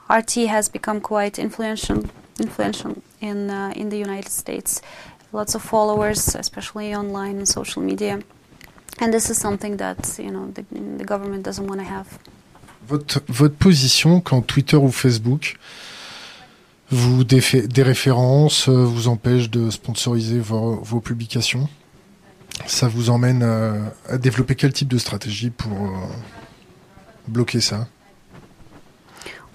[0.10, 2.03] RT has become quite influential,
[2.39, 4.82] influential in uh, in the United States.
[5.32, 8.21] Lots of followers, especially online and social media,
[8.99, 10.63] and this is something that you know the,
[10.97, 12.08] the government doesn't want to have.
[12.88, 15.58] Votre, votre position quand Twitter ou Facebook
[16.93, 21.67] vous défait, des références, euh, vous empêche de sponsoriser vos, vos publications,
[22.65, 23.73] ça vous emmène à,
[24.13, 25.89] à, développer quel type de stratégie pour euh,
[27.27, 27.88] bloquer ça?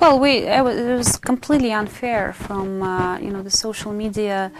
[0.00, 4.52] Well, we it was completely unfair from uh, you know the social media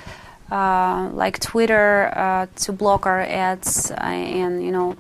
[0.51, 4.97] uh, like Twitter uh, to block our ads, uh, and you know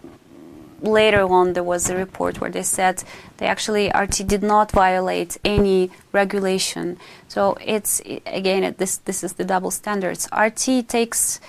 [0.81, 3.03] later on there was a report where they said
[3.39, 6.99] they actually RT did not violate any regulation.
[7.29, 10.29] So it's again this this is the double standards.
[10.33, 11.41] RT takes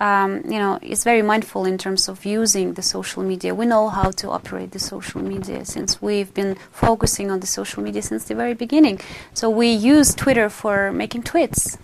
[0.00, 3.54] um, you know, is very mindful in terms of using the social media.
[3.54, 7.82] We know how to operate the social media since we've been focusing on the social
[7.82, 9.00] media since the very beginning.
[9.34, 11.76] So we use Twitter for making tweets,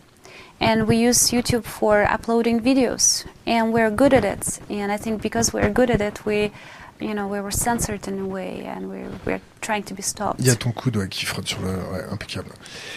[0.58, 4.60] and we use YouTube for uploading videos, and we're good at it.
[4.70, 6.52] And I think because we're good at it, we
[7.00, 10.40] you know, we were censored in a way, and we're, we're trying to be stopped.
[10.40, 12.50] Il y a ton coude ouais, qui frotte sur le, ouais, impeccable.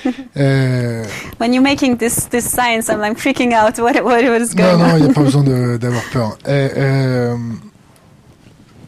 [0.37, 1.05] euh...
[1.37, 3.77] When you're making this this science, I'm like freaking out.
[3.79, 4.87] What what, is going non, on?
[4.89, 5.43] Non, il n'y a pas besoin
[5.77, 6.37] d'avoir peur.
[6.47, 7.37] Euh, euh,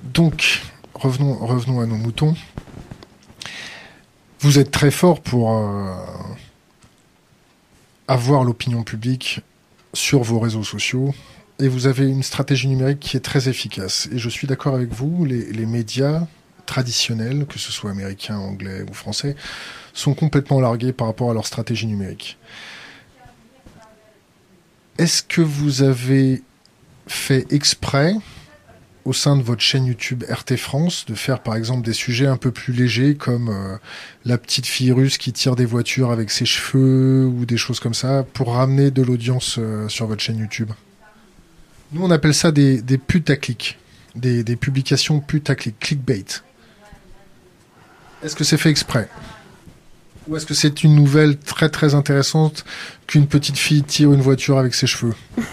[0.04, 0.62] donc,
[0.94, 2.36] revenons revenons à nos moutons.
[4.40, 5.94] Vous êtes très fort pour euh,
[8.08, 9.42] avoir l'opinion publique
[9.94, 11.14] sur vos réseaux sociaux,
[11.62, 14.10] et vous avez une stratégie numérique qui est très efficace.
[14.12, 16.28] Et je suis d'accord avec vous, les, médias
[16.66, 19.36] traditionnels, que ce soit américains, anglais ou français,
[19.94, 22.38] sont complètement largués par rapport à leur stratégie numérique.
[24.98, 26.42] Est-ce que vous avez
[27.08, 28.16] fait exprès
[29.06, 32.38] au sein de votre chaîne YouTube RT France de faire par exemple des sujets un
[32.38, 33.78] peu plus légers comme euh,
[34.26, 37.96] la petite fille russe qui tire des voitures avec ses cheveux ou des choses comme
[37.96, 40.70] ça pour ramener de l'audience euh, sur votre chaîne YouTube?
[41.92, 43.78] Nous, on appelle ça des, des putaclics,
[44.16, 46.26] des, des publications putaclic, clickbait.
[48.24, 49.10] Est-ce que c'est fait exprès?
[50.28, 52.64] Ou est-ce que c'est une nouvelle très très intéressante
[53.08, 55.16] qu'une petite fille tire une voiture avec ses cheveux?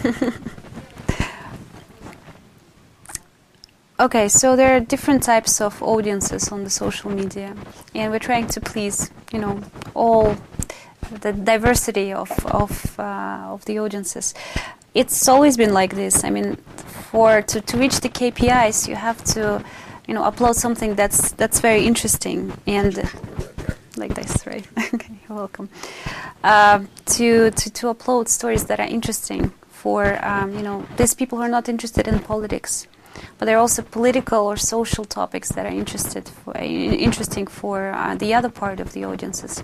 [4.01, 7.53] Okay, so there are different types of audiences on the social media,
[7.93, 9.59] and we're trying to please, you know,
[9.93, 10.37] all
[11.19, 14.33] the diversity of of uh, of the audiences.
[14.93, 16.23] It's always been like this.
[16.23, 16.55] I mean,
[17.11, 19.63] for to, to reach the KPIs, you have to,
[20.07, 22.95] you know, upload something that's that's very interesting and
[23.97, 24.65] like this, right?
[24.93, 25.69] okay, you're welcome.
[26.43, 31.37] Uh, to, to to upload stories that are interesting for um, you know these people
[31.37, 32.87] who are not interested in politics
[33.37, 38.15] but there are also political or social topics that are interested for, interesting for uh,
[38.15, 39.63] the other part of the audiences.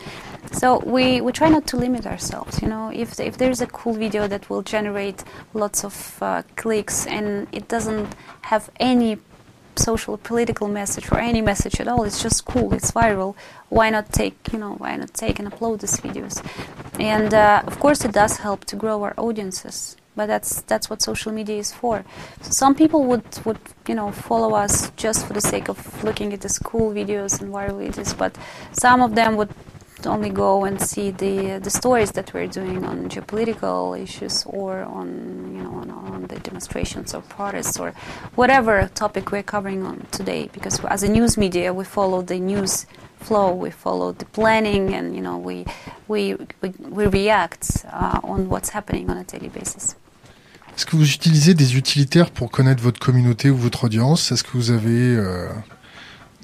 [0.51, 2.61] So we, we try not to limit ourselves.
[2.61, 7.05] You know, if if there's a cool video that will generate lots of uh, clicks
[7.07, 9.17] and it doesn't have any
[9.77, 13.35] social political message or any message at all it's just cool it's viral
[13.69, 16.35] why not take you know why not take and upload these videos
[16.99, 21.01] and uh, of course it does help to grow our audiences but that's that's what
[21.01, 22.05] social media is for.
[22.41, 26.33] So some people would would you know follow us just for the sake of looking
[26.33, 28.37] at the school videos and viral videos, but
[28.71, 29.53] some of them would
[30.05, 35.07] only go and see the the stories that we're doing on geopolitical issues or on
[35.55, 37.91] you know on, on the demonstrations or protests or
[38.35, 40.49] whatever topic we're covering on today.
[40.53, 42.85] Because as a news media, we follow the news
[43.19, 45.65] flow, we follow the planning, and you know we
[46.07, 49.95] we we, we react uh, on what's happening on a daily basis.
[50.75, 54.33] Est-ce que vous utilisez des utilitaires pour connaître votre communauté ou votre audience?
[54.33, 55.47] Est-ce que vous avez euh,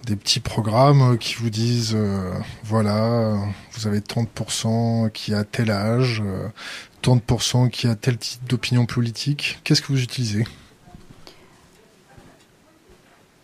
[0.06, 2.32] des petits programmes qui vous disent euh,
[2.64, 3.36] voilà,
[3.74, 6.48] vous avez 30% qui a tel âge, euh,
[7.04, 9.60] 30% qui a tel type d'opinion politique?
[9.66, 10.46] Qu'est-ce que vous utilisez?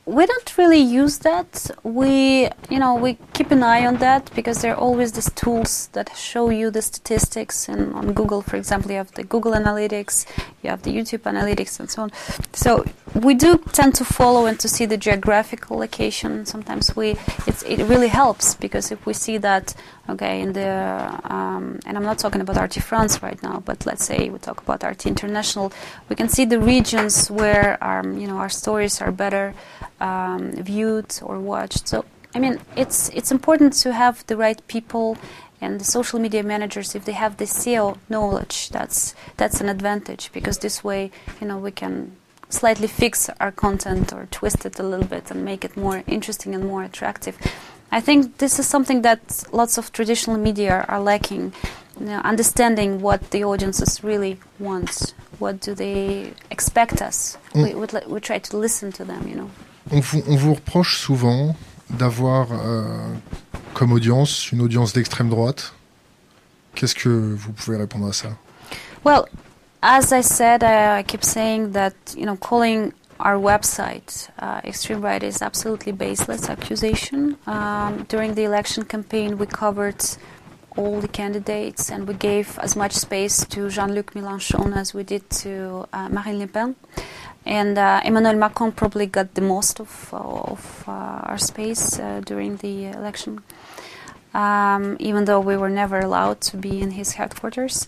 [0.08, 1.70] We don't really use that.
[1.84, 5.88] We, you know, we keep an eye on that because there are always these tools
[5.88, 7.67] that show you the statistics.
[7.67, 10.26] And on Google, for example, you have the Google Analytics,
[10.63, 12.12] you have the YouTube Analytics, and so on.
[12.54, 16.46] So we do tend to follow and to see the geographical location.
[16.46, 19.76] Sometimes we, it really helps because if we see that,
[20.10, 24.05] okay, in the, um, and I'm not talking about RT France right now, but let's
[24.05, 25.72] say we talk about RT International,
[26.10, 29.53] we can see the regions where, our, you know, our stories are better
[29.99, 31.88] um, viewed or watched.
[31.88, 32.05] So
[32.38, 35.18] I mean, it's it's important to have the right people
[35.60, 38.70] and the social media managers if they have the SEO knowledge.
[38.70, 42.16] That's that's an advantage because this way, you know, we can
[42.49, 46.53] slightly fix our content or twist it a little bit and make it more interesting
[46.53, 47.38] and more attractive.
[47.92, 51.54] I think this is something that lots of traditional media are lacking.
[52.00, 55.14] you know, understanding what the audiences really want.
[55.40, 57.38] What do they expect us?
[57.54, 57.64] Mm.
[57.64, 59.50] We, we, we try to listen to them, you know.
[59.92, 61.56] On vous, on vous reproche souvent
[61.90, 63.14] d'avoir euh,
[63.74, 65.74] comme audience une audience d'extrême droite.
[66.76, 68.30] Qu'est-ce que vous pouvez répondre à ça
[69.04, 69.26] Well,
[69.82, 75.01] as I said, I, I keep saying that you know calling our website uh, extreme
[75.01, 77.38] right is absolutely baseless accusation.
[77.47, 80.03] Um, during the election campaign, we covered
[80.76, 85.28] all the candidates and we gave as much space to Jean-Luc Mélenchon as we did
[85.30, 86.76] to uh, Marine Le Pen.
[87.45, 92.57] And uh, Emmanuel Macron probably got the most of, of uh, our space uh, during
[92.57, 93.41] the election,
[94.34, 97.88] um, even though we were never allowed to be in his headquarters.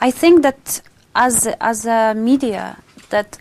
[0.00, 0.82] I think that
[1.16, 2.78] as as a media
[3.08, 3.38] that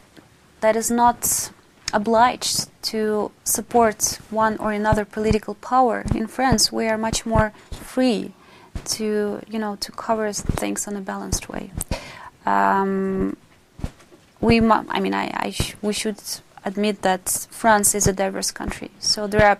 [0.66, 1.52] that is not
[1.94, 3.98] obliged to support
[4.32, 7.48] one or another political power in France, we are much more
[7.90, 8.34] free
[8.96, 9.08] to
[9.54, 10.28] you know to cover
[10.62, 11.66] things in a balanced way.
[12.54, 13.38] Um,
[14.42, 14.54] we,
[14.98, 16.22] I mean, I, I sh- we should
[16.70, 17.26] admit that
[17.62, 18.90] France is a diverse country.
[19.12, 19.60] So there are,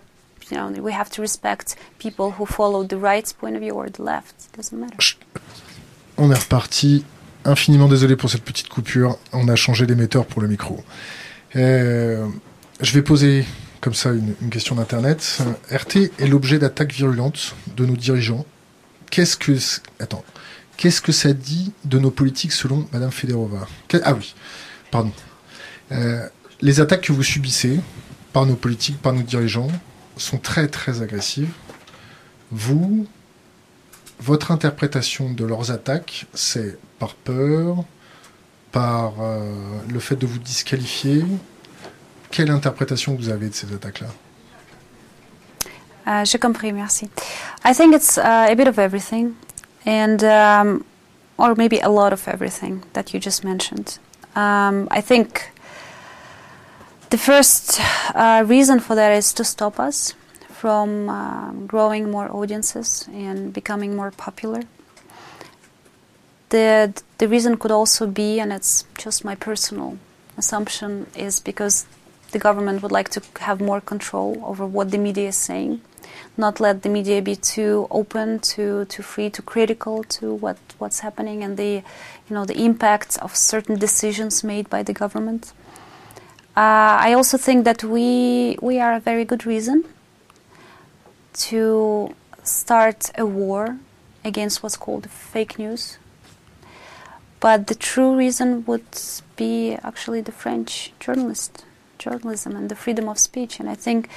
[0.50, 1.76] you know, we have to respect
[2.06, 4.36] people who follow the right point of view or the left.
[4.48, 4.98] It doesn't matter.
[6.18, 7.04] On est reparti.
[7.46, 9.20] Infiniment désolé pour cette petite coupure.
[9.32, 10.84] On a changé d'émetteur pour le micro.
[11.56, 12.28] Euh,
[12.82, 13.46] je vais poser
[13.82, 15.44] comme ça une, question d'internet.
[15.72, 18.48] RT est l'objet d'attaques virulentes de nos dirigeants.
[19.12, 19.54] Qu'est-ce que
[20.00, 20.26] attends
[20.76, 23.68] Qu'est-ce que ça dit de nos politiques selon Madame Federova?
[24.04, 24.34] Ah oui,
[24.90, 25.14] pardon.
[25.92, 26.28] Euh,
[26.62, 27.80] les attaques que vous subissez
[28.34, 29.70] par nos politiques, par nos dirigeants,
[30.18, 31.52] sont très très agressives.
[32.52, 33.06] Vous,
[34.20, 37.84] votre interprétation de leurs attaques, c'est par peur,
[38.72, 41.24] par euh, le fait de vous disqualifier.
[42.32, 44.08] Quelle interprétation vous avez de ces attaques-là?
[46.08, 47.10] Uh, J'ai compris, merci.
[47.64, 49.36] I think it's uh, a bit of everything,
[49.86, 50.84] and um,
[51.38, 53.98] or maybe a lot of everything that you just mentioned.
[54.36, 55.52] Um, I think
[57.10, 57.80] the first
[58.14, 60.14] uh, reason for that is to stop us
[60.50, 64.62] from um, growing more audiences and becoming more popular.
[66.50, 69.98] The the reason could also be, and it's just my personal
[70.38, 71.86] assumption, is because
[72.32, 75.82] the government would like to have more control over what the media is saying,
[76.38, 81.00] not let the media be too open, too too free, too critical to what what's
[81.00, 81.82] happening and the
[82.28, 85.54] you know the impact of certain decisions made by the government.
[86.58, 89.84] Uh, I also think that we we are a very good reason
[91.50, 93.78] to start a war
[94.24, 95.98] against what's called fake news.
[97.46, 98.90] But the true reason would
[99.36, 101.64] be actually the French journalist
[102.00, 103.60] journalism and the freedom of speech.
[103.60, 104.10] And I think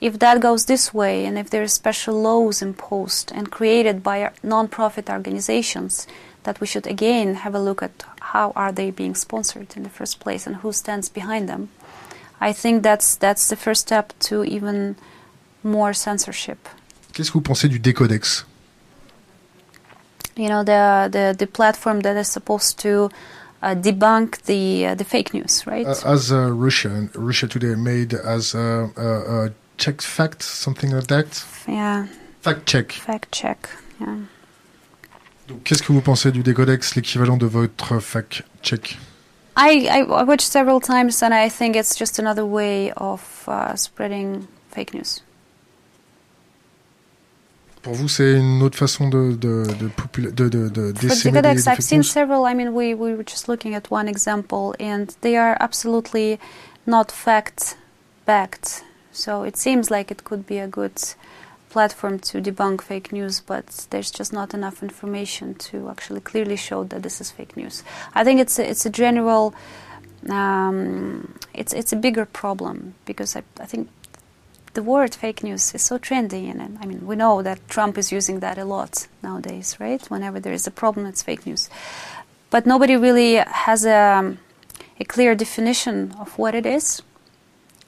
[0.00, 4.30] if that goes this way, and if there are special laws imposed and created by
[4.42, 6.06] non-profit organizations,
[6.44, 8.02] that we should again have a look at
[8.32, 11.68] how are they being sponsored in the first place and who stands behind them.
[12.40, 14.96] I think that's that's the first step to even
[15.62, 16.66] more censorship.
[17.12, 18.46] Qu'est-ce que vous pensez du décodex
[20.36, 23.10] You know, the the, the platform that is supposed to
[23.62, 25.86] uh, debunk the uh, the fake news, right?
[25.86, 31.06] Uh, As uh, Russia, Russia Today made as a, a, a check fact, something like
[31.08, 32.06] that yeah,
[32.42, 32.92] Fact check.
[32.92, 33.68] fact check.
[34.00, 34.16] Yeah.
[35.48, 38.96] Donc, Qu'est-ce que vous pensez du décodex, l'équivalent de votre fact check
[39.56, 43.74] I, I I watched several times, and I think it's just another way of uh,
[43.76, 45.22] spreading fake news.
[47.82, 51.66] Pour vous, c'est une autre façon de, de, de, de, de, de For décémer des,
[51.66, 52.44] I've seen several.
[52.44, 56.38] I mean, we, we were just looking at one example, and they are absolutely
[56.86, 57.78] not fact
[58.26, 58.84] backed.
[59.12, 61.00] So it seems like it could be a good
[61.70, 66.84] platform to debunk fake news, but there's just not enough information to actually clearly show
[66.84, 67.82] that this is fake news.
[68.14, 69.54] I think it's a, it's a general,
[70.28, 73.88] um, it's it's a bigger problem because I, I think
[74.74, 78.12] the word fake news is so trendy, and I mean we know that Trump is
[78.12, 80.04] using that a lot nowadays, right?
[80.10, 81.68] Whenever there is a problem, it's fake news,
[82.50, 84.36] but nobody really has a
[84.98, 87.02] a clear definition of what it is,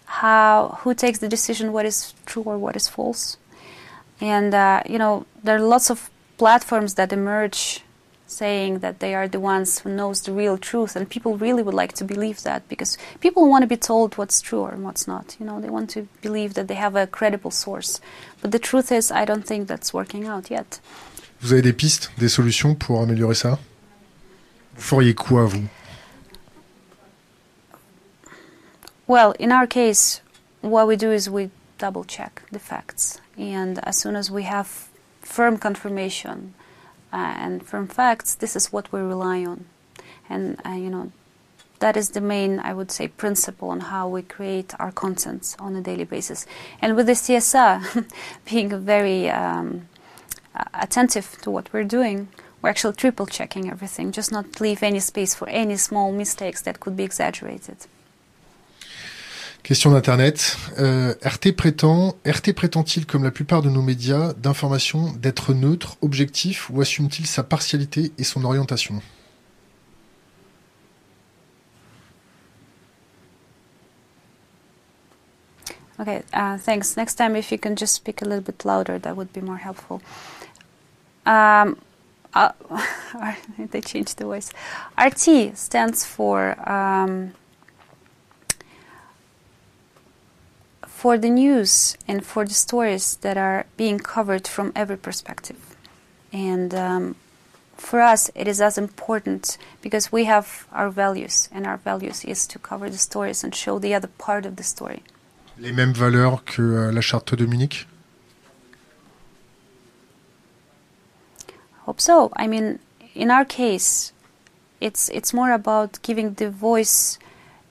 [0.06, 3.36] how who takes the decision what is true or what is false,
[4.20, 7.82] and uh, you know there are lots of platforms that emerge
[8.32, 11.74] saying that they are the ones who knows the real truth and people really would
[11.74, 15.36] like to believe that because people want to be told what's true or what's not
[15.38, 15.60] you know?
[15.60, 18.00] They want to believe that they have a credible source.
[18.40, 20.80] But the truth is i don't think that's working out yet.
[21.40, 23.58] Vous avez des pistes, des solutions pour améliorer ça?
[24.76, 25.68] Vous feriez quoi, vous?
[29.06, 30.20] Well in our case
[30.62, 33.20] what we do is we double check the facts.
[33.36, 34.88] And as soon as we have
[35.20, 36.54] firm confirmation
[37.12, 39.66] and from facts, this is what we rely on.
[40.28, 41.12] And, uh, you know,
[41.80, 45.74] that is the main, I would say, principle on how we create our contents on
[45.76, 46.46] a daily basis.
[46.80, 48.06] And with the CSA
[48.50, 49.88] being very um,
[50.72, 52.28] attentive to what we're doing,
[52.62, 56.78] we're actually triple checking everything, just not leave any space for any small mistakes that
[56.78, 57.78] could be exaggerated.
[59.62, 60.56] Question d'Internet.
[60.78, 66.68] Euh, RT prétend, RT prétend-il, comme la plupart de nos médias d'information, d'être neutre, objectif,
[66.70, 69.00] ou assume-t-il sa partialité et son orientation?
[76.00, 76.96] Okay, uh, thanks.
[76.96, 79.58] Next time, if you can just speak a little bit louder, that would be more
[79.58, 80.00] helpful.
[81.24, 81.76] Um,
[82.34, 82.50] uh,
[83.70, 84.50] they changed the voice.
[84.98, 87.34] RT stands for um,
[91.02, 95.56] for the news and for the stories that are being covered from every perspective,
[96.32, 97.16] and um,
[97.76, 102.46] for us, it is as important because we have our values, and our values is
[102.46, 105.02] to cover the stories and show the other part of the story.
[105.58, 107.88] Les mêmes valeurs que euh, la charte de Munich
[111.84, 112.30] Hope so.
[112.36, 112.78] I mean,
[113.16, 114.12] in our case,
[114.80, 117.18] it's it's more about giving the voice,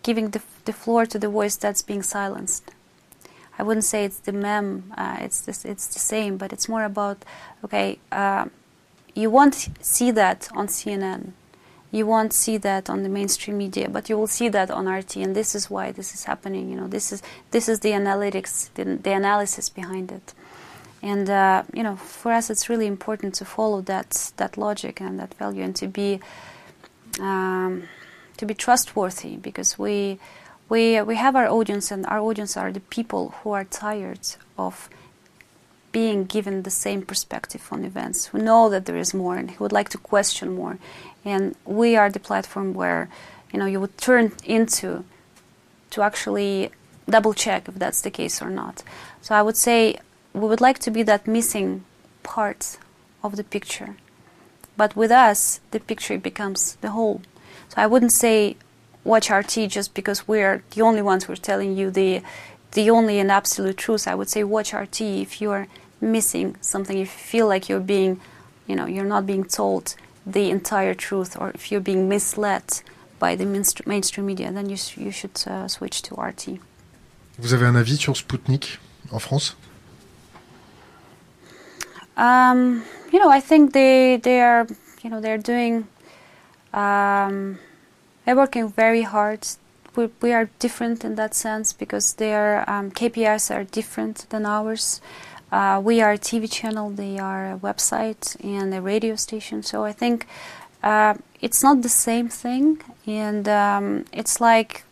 [0.03, 2.71] giving the the floor to the voice that's being silenced.
[3.61, 4.91] I wouldn't say it's the mem.
[4.97, 7.23] Uh, it's this, it's the same, but it's more about
[7.63, 7.99] okay.
[8.11, 8.45] Uh,
[9.13, 11.33] you won't see that on CNN.
[11.91, 15.17] You won't see that on the mainstream media, but you will see that on RT,
[15.17, 16.71] and this is why this is happening.
[16.71, 20.33] You know, this is this is the analytics, the, the analysis behind it.
[21.03, 25.19] And uh, you know, for us, it's really important to follow that that logic and
[25.19, 26.19] that value, and to be
[27.19, 27.83] um,
[28.37, 30.17] to be trustworthy, because we
[30.71, 34.25] we we have our audience, and our audience are the people who are tired
[34.57, 34.89] of
[35.91, 39.65] being given the same perspective on events, who know that there is more, and who
[39.65, 40.77] would like to question more.
[41.25, 43.09] And we are the platform where
[43.51, 45.03] you know you would turn into
[45.89, 46.71] to actually
[47.15, 48.81] double check if that's the case or not.
[49.21, 49.99] So I would say
[50.33, 51.83] we would like to be that missing
[52.23, 52.77] part
[53.25, 53.97] of the picture.
[54.77, 57.21] But with us, the picture becomes the whole.
[57.67, 58.55] So I wouldn't say
[59.03, 62.21] watch RT just because we're the only ones who are telling you the
[62.73, 64.07] the only and absolute truth.
[64.07, 65.67] I would say watch RT if you're
[65.99, 68.19] missing something, if you feel like you're being,
[68.67, 69.95] you know, you're not being told
[70.25, 72.63] the entire truth, or if you're being misled
[73.19, 76.59] by the mainstream media, then you, you should uh, switch to RT.
[77.39, 78.79] Vous avez un avis sur Sputnik
[79.11, 79.55] en France
[82.17, 84.67] Um, you know, I think they they are
[85.01, 85.87] you know they're doing
[86.73, 87.57] um,
[88.25, 89.47] they're working very hard.
[89.95, 95.01] We, we are different in that sense because their um, KPIs are different than ours.
[95.51, 99.63] Uh, we are a TV channel, they are a website and a radio station.
[99.63, 100.25] So I think
[100.81, 104.83] uh, it's not the same thing, and um, it's like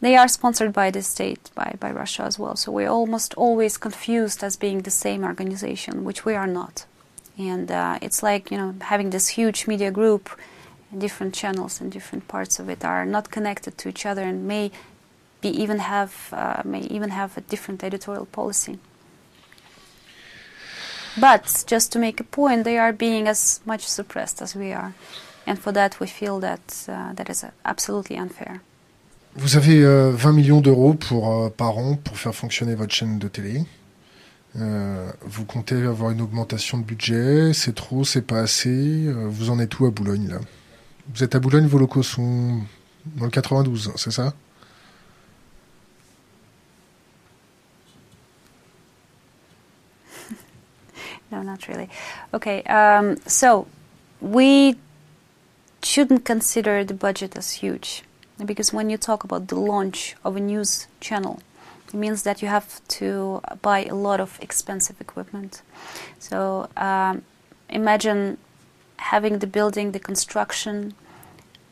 [0.00, 2.56] they are sponsored by the state, by, by Russia as well.
[2.56, 6.84] So we're almost always confused as being the same organization, which we are not.
[7.38, 10.28] And uh, it's like, you know, having this huge media group,
[10.98, 14.70] different channels and different parts of it are not connected to each other and may
[15.40, 18.78] be even have uh, may even have a different editorial policy.
[21.16, 24.94] But just to make a point, they are being as much suppressed as we are,
[25.46, 28.60] and for that we feel that uh, that is absolutely unfair.
[29.36, 33.18] Vous avez 20 euh, millions d'euros pour, euh, par an pour faire fonctionner votre chaîne
[33.18, 33.64] de télé.
[34.56, 39.58] Euh, vous comptez avoir une augmentation de budget C'est trop C'est pas assez Vous en
[39.58, 40.38] êtes où à Boulogne là?
[41.08, 42.60] Vous êtes à Boulogne, vos locaux sont
[43.06, 44.32] dans le 92, c'est ça
[51.30, 51.88] No, not really.
[52.32, 53.66] Okay, um, so
[54.20, 54.76] we
[55.82, 58.02] shouldn't consider the budget as huge.
[58.44, 61.40] because when you talk about the launch of a news channel,
[61.86, 65.62] it means that you have to buy a lot of expensive equipment.
[66.18, 67.22] So um,
[67.68, 68.38] imagine
[68.96, 70.94] having the building, the construction,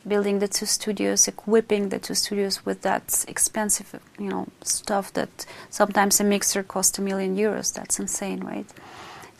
[0.07, 5.47] building the two studios, equipping the two studios with that expensive, you know, stuff that
[5.71, 7.73] sometimes a mixer costs a million euros.
[7.73, 8.69] That's insane, right?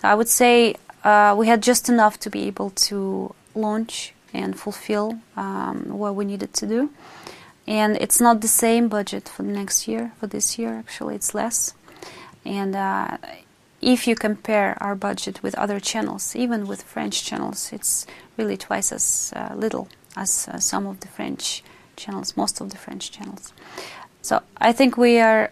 [0.01, 4.59] So I would say uh, we had just enough to be able to launch and
[4.59, 6.91] fulfill um, what we needed to do.
[7.67, 10.13] And it's not the same budget for the next year.
[10.19, 11.75] For this year, actually, it's less.
[12.45, 13.19] And uh,
[13.83, 18.07] if you compare our budget with other channels, even with French channels, it's
[18.37, 21.65] really twice as uh, little as uh, some of the French
[21.97, 23.53] channels, most of the French channels.
[24.23, 25.51] So I think we are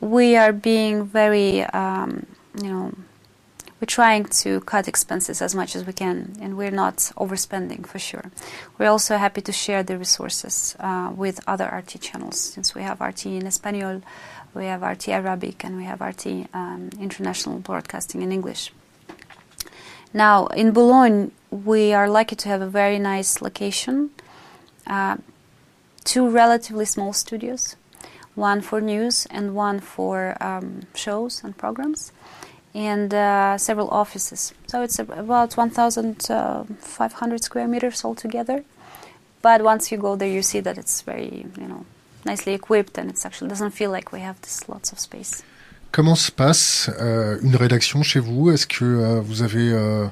[0.00, 2.26] we are being very, um,
[2.60, 2.92] you know,
[3.80, 7.98] we're trying to cut expenses as much as we can, and we're not overspending for
[7.98, 8.30] sure.
[8.78, 13.00] We're also happy to share the resources uh, with other RT channels, since we have
[13.00, 14.02] RT in Espanol,
[14.54, 18.72] we have RT Arabic, and we have RT um, International Broadcasting in English.
[20.14, 24.10] Now, in Boulogne, we are lucky to have a very nice location.
[24.86, 25.16] Uh,
[26.04, 27.76] two relatively small studios,
[28.34, 32.12] one for news and one for um, shows and programs
[32.74, 34.52] and uh, several offices.
[34.66, 38.64] So it's about 1,500 square meters altogether.
[39.42, 41.84] But once you go there, you see that it's very, you know,
[42.24, 45.42] nicely equipped, and it actually doesn't feel like we have this lots of space.
[45.92, 48.50] Comment se passe euh, une rédaction chez vous?
[48.50, 50.06] Est-ce que euh, vous avez, euh,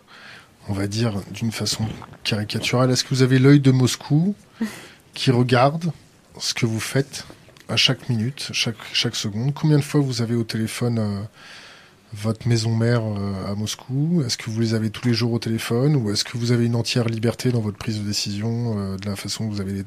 [0.69, 1.87] on va dire d'une façon
[2.23, 4.35] caricaturale, est-ce que vous avez l'œil de Moscou
[5.15, 5.91] qui regarde
[6.39, 7.25] ce que vous faites
[7.71, 9.55] à chaque minute, chaque, chaque seconde?
[9.55, 11.27] Combien de fois vous avez au téléphone
[12.13, 13.01] votre maison mère
[13.49, 14.23] à Moscou?
[14.27, 16.67] Est-ce que vous les avez tous les jours au téléphone ou est-ce que vous avez
[16.67, 19.85] une entière liberté dans votre prise de décision de la façon que vous avez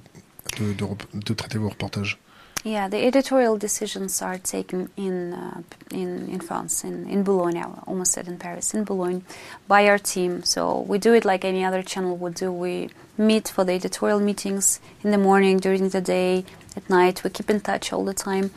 [0.57, 2.17] de, de, de traiter vos reportages
[2.65, 7.57] Yeah, the editorial decisions are taken in uh, in in France, in in Boulogne.
[7.57, 9.21] I almost said in Paris, in Boulogne,
[9.67, 10.43] by our team.
[10.43, 12.53] So we do it like any other channel would do.
[12.53, 16.45] We meet for the editorial meetings in the morning, during the day,
[16.77, 17.21] at night.
[17.25, 18.51] We keep in touch all the time.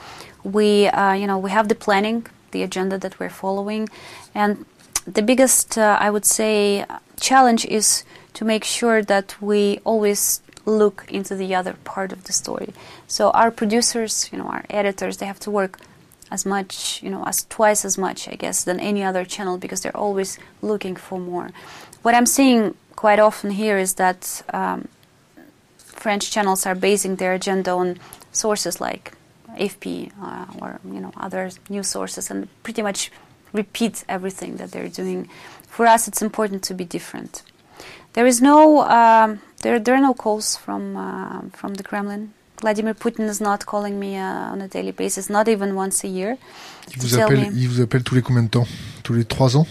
[0.45, 2.27] We, uh, you know, we have the planning
[2.57, 3.89] the agenda that we're following.
[4.35, 4.65] And
[5.07, 6.85] the biggest, uh, I would say,
[7.21, 12.33] challenge is to make sure that we always look into the other part of the
[12.33, 12.75] story.
[13.07, 15.79] So our producers, you know, our editors, they have to work
[16.31, 19.81] as much, you know, as twice as much, I guess, than any other channel because
[19.81, 21.51] they're always looking for more.
[22.03, 24.89] What I'm seeing quite often here is that um,
[25.79, 27.99] French channels are basing their agenda on
[28.33, 29.13] sources like
[29.57, 33.11] AFP uh, or you know other news sources and pretty much
[33.53, 35.29] repeat everything that they're doing.
[35.69, 37.43] For us, it's important to be different.
[38.13, 42.33] There is no um, there there are no calls from uh, from the Kremlin.
[42.61, 46.09] Vladimir Putin is not calling me uh, on a daily basis, not even once a
[46.09, 46.39] year.
[46.89, 48.67] Il vous, appelle, il vous appelle tous les combien de temps
[49.03, 49.67] Tous les trois ans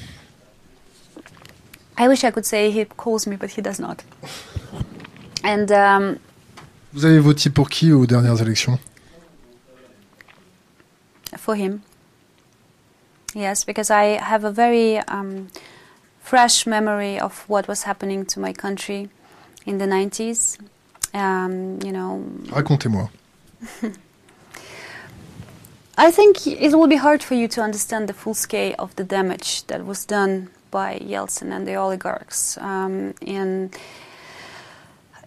[1.97, 4.03] I wish I could say he calls me, but he does not.
[5.43, 6.19] And um,
[6.93, 8.77] vous avez voté pour qui aux dernières élections
[11.37, 11.81] for him.
[13.33, 15.47] Yes, because I have a very um,
[16.21, 19.09] fresh memory of what was happening to my country
[19.65, 20.59] in the 90s.
[21.13, 22.23] Um, you know.
[22.49, 23.07] Racontez-moi.
[25.97, 29.05] I think it will be hard for you to understand the full scale of the
[29.05, 32.57] damage that was done by Yeltsin and the oligarchs.
[32.57, 33.73] Um, and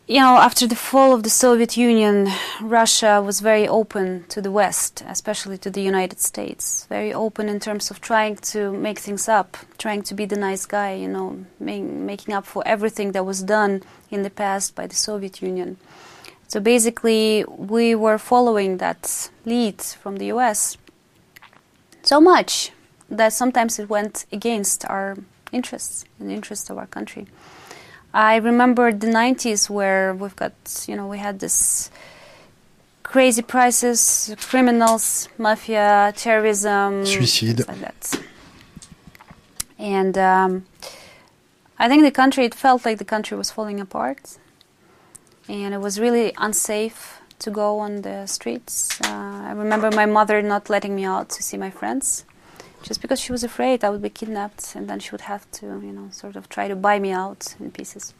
[0.09, 2.31] you know, after the fall of the Soviet Union,
[2.63, 6.87] Russia was very open to the West, especially to the United States.
[6.89, 10.65] Very open in terms of trying to make things up, trying to be the nice
[10.65, 14.97] guy, you know, making up for everything that was done in the past by the
[14.97, 15.77] Soviet Union.
[16.49, 20.79] So basically, we were following that lead from the US
[22.03, 22.73] so much
[23.11, 25.19] that sometimes it went against our
[25.53, 27.27] interests and the interests of our country.
[28.19, 30.53] I remember the 90s where we've got,
[30.89, 31.89] you know, we had this
[33.05, 38.21] crazy prices, criminals, mafia, terrorism, suicide, like that.
[39.79, 40.67] And um,
[41.79, 44.37] I think the country, it felt like the country was falling apart,
[45.49, 49.01] and it was really unsafe to go on the streets.
[49.01, 52.25] Uh, I remember my mother not letting me out to see my friends
[52.89, 55.67] just because she was afraid I would be kidnapped and then she would have to,
[55.67, 58.15] you know, sort of try to buy me out in pieces.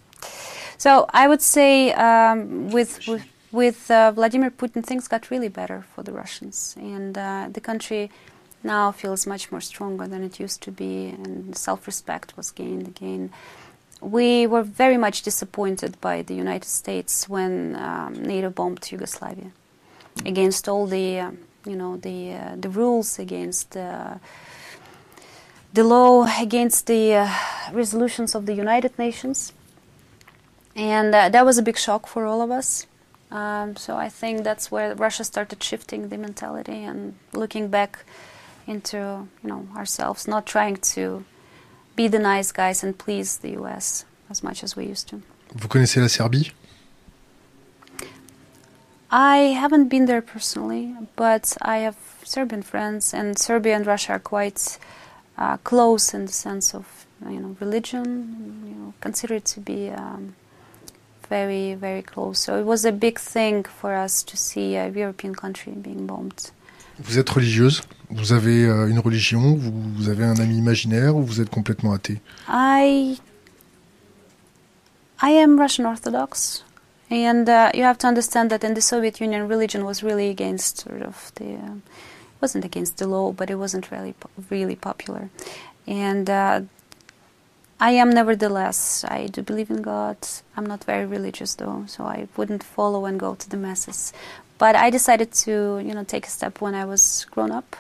[0.77, 0.91] So
[1.23, 6.03] I would say um, with with, with uh, Vladimir Putin, things got really better for
[6.03, 8.11] the Russians, and uh, the country
[8.63, 13.31] now feels much more stronger than it used to be, and self-respect was gained again.
[14.01, 19.51] We were very much disappointed by the United States when um, NATO bombed Yugoslavia,
[20.27, 21.31] against all the, uh,
[21.65, 24.15] you know, the uh, the rules, against uh,
[25.73, 27.29] the law against the uh,
[27.73, 29.53] resolutions of the United Nations.
[30.75, 32.87] And uh, that was a big shock for all of us.
[33.31, 38.05] Um, so I think that's where Russia started shifting the mentality and looking back
[38.67, 41.25] into you know ourselves, not trying to
[41.97, 44.05] be the nice guys and please the U.S.
[44.31, 45.23] as much as we used to.
[45.55, 46.53] Vous connaissez la Serbie?
[49.11, 54.19] I haven't been there personally, but I have Serbian friends, and Serbia and Russia are
[54.19, 54.79] quite
[55.39, 60.35] uh, close in the sense of you know religion, you know, considered to be um,
[61.29, 62.41] very very close.
[62.41, 66.51] So it was a big thing for us to see a European country being bombed.
[66.99, 67.83] Vous êtes religieuse?
[68.11, 69.55] Vous avez euh, une religion?
[69.55, 72.21] Vous, vous, avez un ami imaginaire ou vous êtes complètement athée?
[72.49, 73.19] I
[75.23, 76.65] I am Russian Orthodox,
[77.11, 80.81] and uh, you have to understand that in the Soviet Union, religion was really against
[80.81, 81.75] sort of the uh,
[82.41, 84.15] wasn't against the law, but it wasn't really
[84.51, 85.31] really popular,
[85.87, 86.29] and.
[86.29, 86.61] Uh,
[87.81, 89.05] I am nevertheless.
[89.05, 90.17] I do believe in God.
[90.57, 94.13] I'm not very religious though, so I wouldn't follow and go to the masses.
[94.59, 97.77] But I decided to, you know, take a step when I was grown up,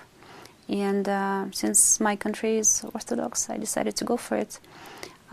[0.69, 4.61] and uh, since my country is Orthodox, I decided to go for it.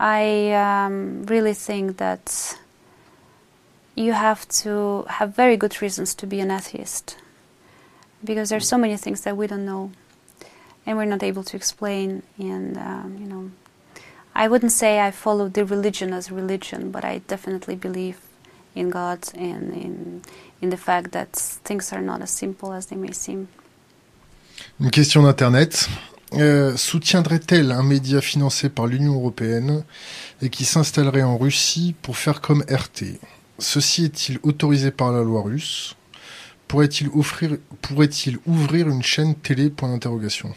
[0.00, 2.58] I um, really think that
[3.94, 7.16] you have to have very good reasons to be an atheist
[8.26, 9.90] because there's so many things that we don't know
[10.84, 13.50] and we're not able to explain and um, you know
[14.34, 18.18] i wouldn't say i follow the religion as religion but i definitely believe
[18.74, 20.22] in god and in,
[20.60, 21.32] in the fact that
[21.64, 23.46] things are not as simple as they may seem.
[24.80, 25.88] Une question d'internet.
[26.32, 29.84] Euh, soutiendrait-elle un média financé par l'Union européenne
[30.42, 33.20] et qui s'installerait en Russie pour faire comme RT
[33.58, 35.94] Ceci est-il autorisé par la loi russe?
[36.68, 38.10] Pourrait-il pourrait
[38.46, 39.70] ouvrir une chaîne télé?
[39.70, 40.54] D'interrogation.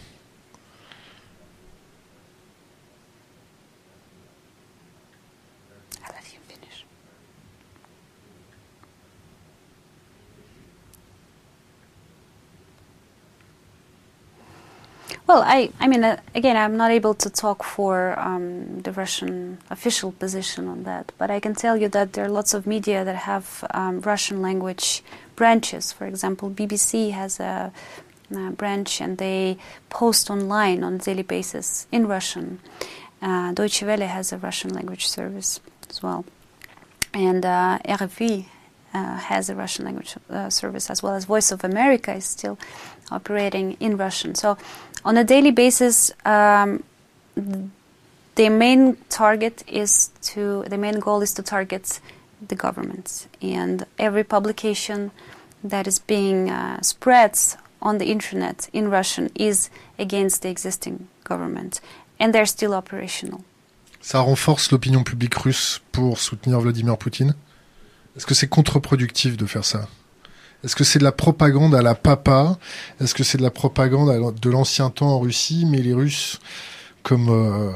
[15.29, 19.59] Well, I, I mean, uh, again, I'm not able to talk for um, the Russian
[19.69, 23.05] official position on that, but I can tell you that there are lots of media
[23.05, 25.03] that have um, Russian language
[25.39, 25.93] branches.
[25.93, 27.71] For example, BBC has a,
[28.35, 29.57] a, branch and they
[29.89, 32.59] post online on a daily basis in Russian.
[33.21, 36.25] Uh, Deutsche Welle has a Russian language service as well.
[37.13, 38.45] And uh, RFI
[38.93, 42.59] uh, has a Russian language uh, service as well as Voice of America is still
[43.09, 44.35] operating in Russian.
[44.35, 44.57] So
[45.05, 46.83] on a daily basis, um,
[48.35, 52.01] the main target is to the main goal is to target
[52.47, 55.11] the government, and every publication
[55.63, 57.37] that is being uh, spread
[57.81, 61.81] on the internet in Russian is against the existing government,
[62.19, 63.41] and they're still operational.
[64.01, 67.35] Ça renforce l'opinion publique russe pour soutenir Vladimir Poutine?
[68.15, 69.87] Est-ce que c'est contre-productif de faire ça?
[70.63, 72.57] Est-ce que c'est de la propagande à la papa?
[72.99, 75.65] Est-ce que c'est de la propagande de l'ancien temps en Russie?
[75.65, 76.39] Mais les Russes,
[77.03, 77.71] comme euh,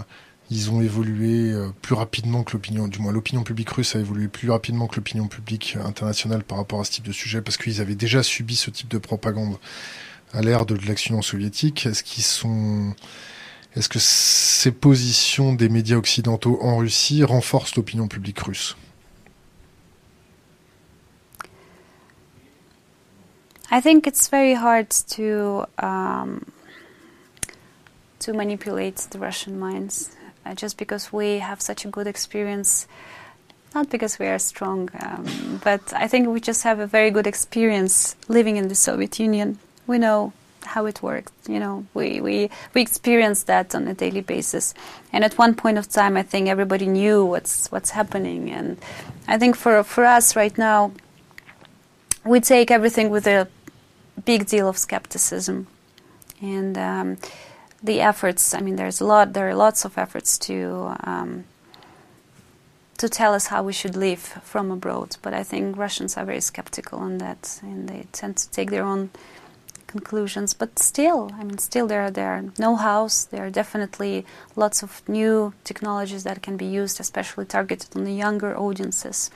[0.53, 4.27] ils ont évolué euh, plus rapidement que l'opinion, du moins l'opinion publique russe a évolué
[4.27, 7.81] plus rapidement que l'opinion publique internationale par rapport à ce type de sujet, parce qu'ils
[7.81, 9.57] avaient déjà subi ce type de propagande
[10.31, 11.85] à l'ère de l'action soviétique.
[11.85, 12.93] Est-ce qu'ils sont
[13.75, 18.77] est-ce que ces positions des médias occidentaux en Russie renforcent l'opinion publique russe?
[23.71, 26.41] I think it's very hard to um,
[28.19, 30.11] to manipulate the Russian minds,
[30.45, 32.87] uh, just because we have such a good experience.
[33.75, 37.25] Not because we are strong, um, but I think we just have a very good
[37.25, 39.57] experience living in the Soviet Union.
[39.87, 40.31] We know
[40.63, 41.33] how it worked.
[41.47, 44.75] You know, we, we, we experienced that on a daily basis.
[45.11, 48.51] And at one point of time, I think everybody knew what's, what's happening.
[48.51, 48.77] And
[49.27, 50.91] I think for, for us right now,
[52.23, 53.47] we take everything with a
[54.23, 55.67] big deal of skepticism,
[56.41, 57.17] and um,
[57.83, 58.53] the efforts.
[58.53, 59.33] I mean, there's a lot.
[59.33, 61.43] There are lots of efforts to um,
[62.97, 65.17] to tell us how we should live from abroad.
[65.21, 68.83] But I think Russians are very skeptical on that, and they tend to take their
[68.83, 69.09] own
[69.87, 70.53] conclusions.
[70.53, 73.25] But still, I mean, still there are there are know-hows.
[73.25, 74.25] There are definitely
[74.55, 79.29] lots of new technologies that can be used, especially targeted on the younger audiences.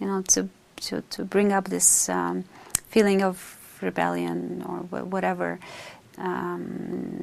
[0.00, 0.48] You know, to
[0.88, 2.44] to to bring up this um,
[2.88, 5.58] feeling of rebellion or whatever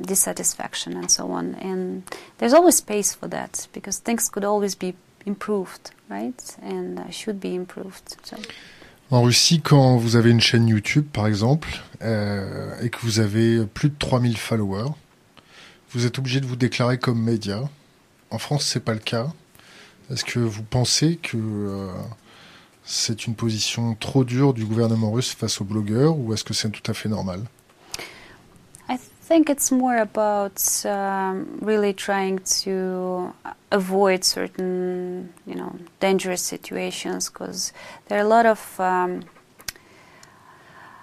[0.01, 1.55] dissatisfaction and so on.
[1.61, 2.01] And
[2.37, 4.93] there's always space for that because things could always be
[5.25, 6.57] improved, right?
[6.61, 8.17] And should be improved.
[8.23, 8.37] So.
[9.11, 13.65] En Russie, quand vous avez une chaîne YouTube, par exemple, euh, et que vous avez
[13.65, 14.91] plus de 3000 followers,
[15.91, 17.67] vous êtes obligé de vous déclarer comme média.
[18.29, 19.33] En France, c'est pas le cas.
[20.11, 21.91] Est-ce que vous pensez que euh,
[22.83, 26.69] c'est une position trop dure du gouvernement russe face aux blogueurs ou est-ce que c'est
[26.69, 27.43] tout à fait normal?
[29.29, 33.31] Think it's more about um, really trying to
[33.71, 37.71] avoid certain, you know, dangerous situations because
[38.07, 39.23] there are a lot of um,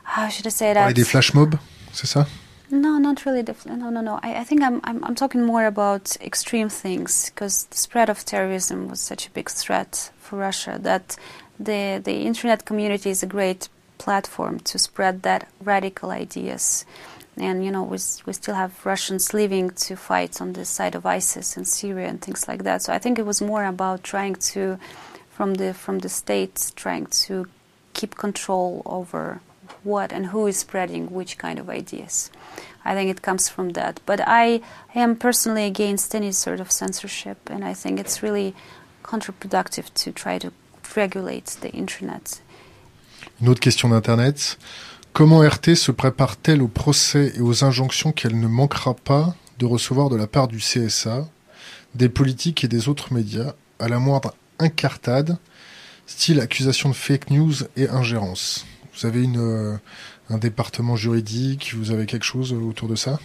[0.03, 0.95] how should I say that?
[0.95, 1.57] des flash mobs,
[1.93, 2.27] c'est ça?
[2.69, 3.45] No, not really.
[3.67, 4.19] no, no, no.
[4.25, 8.25] I, I think I'm, I'm, I'm talking more about extreme things because the spread of
[8.25, 11.17] terrorism was such a big threat for Russia that
[11.61, 13.69] the the internet community is a great
[13.99, 16.85] platform to spread that radical ideas.
[17.39, 21.05] And you know we we still have Russians leaving to fight on the side of
[21.05, 22.83] ISIS in Syria and things like that.
[22.83, 24.79] So I think it was more about trying to,
[25.31, 27.47] from the from the states, trying to
[27.93, 29.41] keep control over
[29.85, 32.31] what and who is spreading which kind of ideas.
[32.85, 34.01] I think it comes from that.
[34.07, 34.61] But I
[34.95, 38.55] am personally against any sort of censorship, and I think it's really
[39.03, 40.53] counterproductive to try to
[40.97, 42.41] regulate the internet.
[43.41, 44.57] Une autre question d'Internet.
[45.17, 50.11] Comment RT se prépare-t-elle au procès et aux injonctions qu'elle ne manquera pas de recevoir
[50.11, 51.27] de la part du CSA,
[51.95, 55.39] des politiques et des autres médias à la moindre incartade,
[56.07, 58.67] style accusation de fake news et ingérence?
[58.95, 59.79] Vous avez euh,
[60.29, 63.19] un département juridique, vous avez quelque chose autour de ça?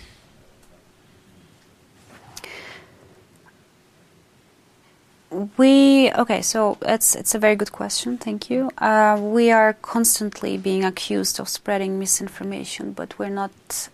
[5.31, 8.17] We okay, so it's it's a very good question.
[8.17, 8.69] Thank you.
[8.77, 13.51] Uh, we are constantly being accused of spreading misinformation, but we're not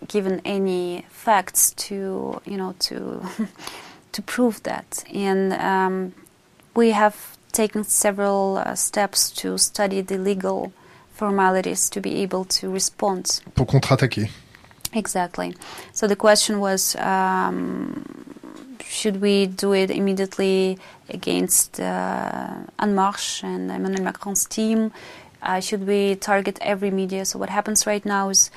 [0.08, 3.22] given any facts to you know to
[4.12, 5.04] to prove that.
[5.14, 6.12] And um,
[6.74, 10.72] we have taken several uh, steps to study the legal
[11.12, 13.40] formalities to be able to respond.
[13.54, 14.28] Pour contre-attaquer.
[14.92, 15.54] Exactly.
[15.92, 16.96] So the question was.
[16.96, 18.28] Um,
[18.88, 20.78] should we do it immediately
[21.08, 24.92] against uh, En Marche and Emmanuel Macron's team?
[25.42, 27.24] Uh, should we target every media?
[27.24, 28.50] So what happens right now is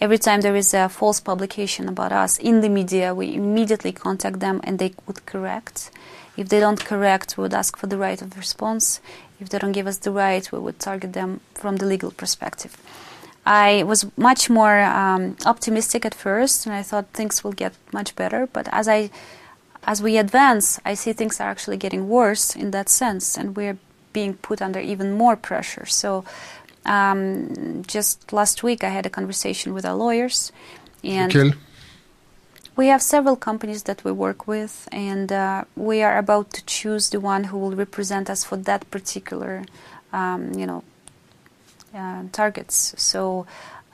[0.00, 4.40] every time there is a false publication about us in the media, we immediately contact
[4.40, 5.90] them and they would correct.
[6.36, 9.00] If they don't correct, we would ask for the right of response.
[9.38, 12.76] If they don't give us the right, we would target them from the legal perspective.
[13.46, 18.16] I was much more um, optimistic at first, and I thought things will get much
[18.16, 18.48] better.
[18.50, 19.10] But as I
[19.86, 23.78] as we advance, I see things are actually getting worse in that sense, and we're
[24.12, 25.86] being put under even more pressure.
[25.86, 26.24] So,
[26.86, 30.52] um, just last week, I had a conversation with our lawyers,
[31.02, 31.54] and Lequel?
[32.76, 37.10] we have several companies that we work with, and uh, we are about to choose
[37.10, 39.64] the one who will represent us for that particular,
[40.12, 40.82] um, you know,
[41.94, 42.94] uh, targets.
[42.96, 43.46] So.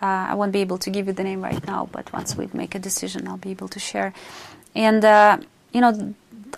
[0.03, 2.49] Uh, I won't be able to give you the name right now, but once we
[2.55, 4.15] make a decision, I'll be able to share.
[4.75, 5.41] And uh,
[5.73, 6.15] you know,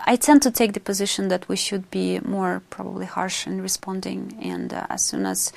[0.06, 4.38] I tend to take the position that we should be more probably harsh in responding,
[4.42, 5.52] and uh, as soon as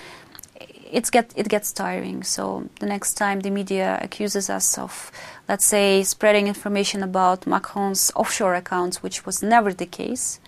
[0.92, 2.24] it's get it gets tiring.
[2.24, 5.12] So the next time the media accuses us of,
[5.50, 10.40] let's say, spreading information about Macron's offshore accounts, which was never the case,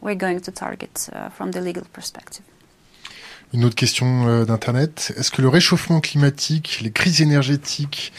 [0.00, 2.44] we're going to target uh, from the legal perspective.
[3.54, 5.12] Une autre question euh, d'Internet.
[5.16, 8.12] Est-ce que le réchauffement climatique, les crises énergétiques,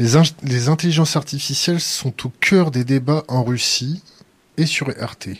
[0.00, 4.02] les, in les, intelligences artificielles sont au cœur des débats en Russie
[4.56, 5.38] et sur RT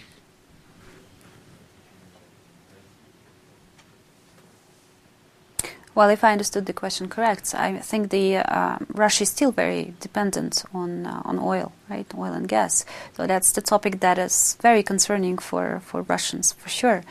[5.96, 9.92] Well, if I understood the question correct, I think the uh, Russia is still very
[10.00, 12.86] dependent on uh, on oil, right, oil and gas.
[13.16, 17.02] So that's the topic that is very concerning for, for Russians, for sure.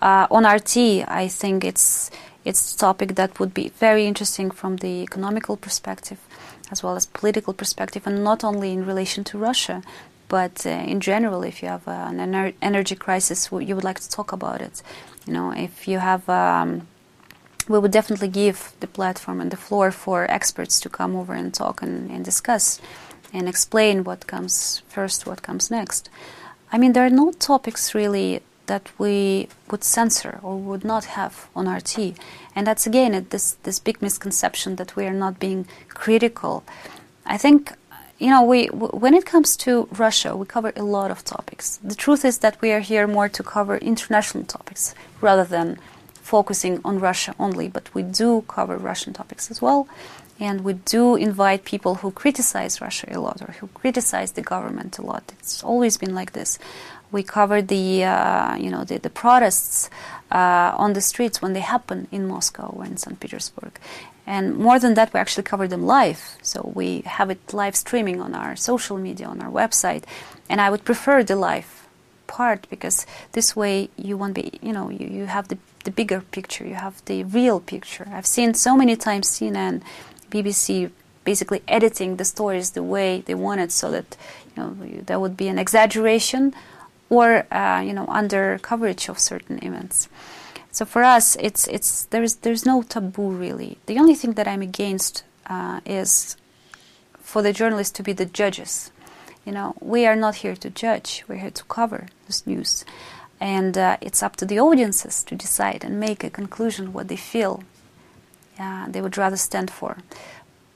[0.00, 0.76] Uh, on RT,
[1.08, 2.10] I think it's
[2.44, 6.20] it's a topic that would be very interesting from the economical perspective,
[6.70, 9.82] as well as political perspective, and not only in relation to Russia,
[10.28, 11.42] but uh, in general.
[11.42, 14.82] If you have an ener- energy crisis, you would like to talk about it.
[15.26, 16.86] You know, if you have um,
[17.68, 21.52] we would definitely give the platform and the floor for experts to come over and
[21.52, 22.80] talk and, and, discuss
[23.32, 26.08] and explain what comes first, what comes next.
[26.70, 31.48] I mean, there are no topics really that we would censor or would not have
[31.54, 31.98] on RT.
[32.54, 36.64] And that's again this this big misconception that we are not being critical.
[37.24, 37.72] I think
[38.18, 41.78] you know we when it comes to Russia, we cover a lot of topics.
[41.82, 45.78] The truth is that we are here more to cover international topics rather than
[46.26, 49.88] focusing on Russia only, but we do cover Russian topics as well.
[50.38, 54.98] And we do invite people who criticize Russia a lot or who criticize the government
[54.98, 55.32] a lot.
[55.38, 56.58] It's always been like this.
[57.16, 59.88] We cover the, uh, you know, the, the protests
[60.30, 63.18] uh, on the streets when they happen in Moscow or in St.
[63.18, 63.74] Petersburg.
[64.26, 66.36] And more than that, we actually cover them live.
[66.42, 70.04] So we have it live streaming on our social media, on our website.
[70.50, 71.88] And I would prefer the live
[72.26, 76.20] part because this way you won't be, you know, you, you have the, the bigger
[76.20, 78.06] picture, you have the real picture.
[78.12, 79.80] I've seen so many times CNN,
[80.30, 80.90] BBC
[81.24, 84.16] basically editing the stories the way they wanted so that,
[84.54, 86.52] you know, there would be an exaggeration
[87.08, 90.08] or uh, you know under coverage of certain events.
[90.70, 93.78] So for us, it's it's there's there's no taboo really.
[93.86, 96.36] The only thing that I'm against uh, is
[97.18, 98.90] for the journalists to be the judges.
[99.44, 101.24] You know, we are not here to judge.
[101.28, 102.84] We're here to cover this news,
[103.40, 107.16] and uh, it's up to the audiences to decide and make a conclusion what they
[107.16, 107.62] feel
[108.58, 109.98] uh, they would rather stand for.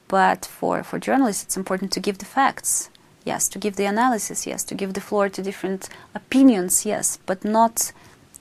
[0.09, 2.91] But for, for journalists, it's important to give the facts.
[3.27, 7.45] Yes, to give the analysis, yes, to give the floor to different opinions, yes, but
[7.45, 7.93] not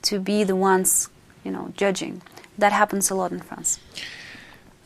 [0.03, 1.09] to be the ones,
[1.43, 2.21] you know, judging.
[2.57, 3.79] That happens a lot in France.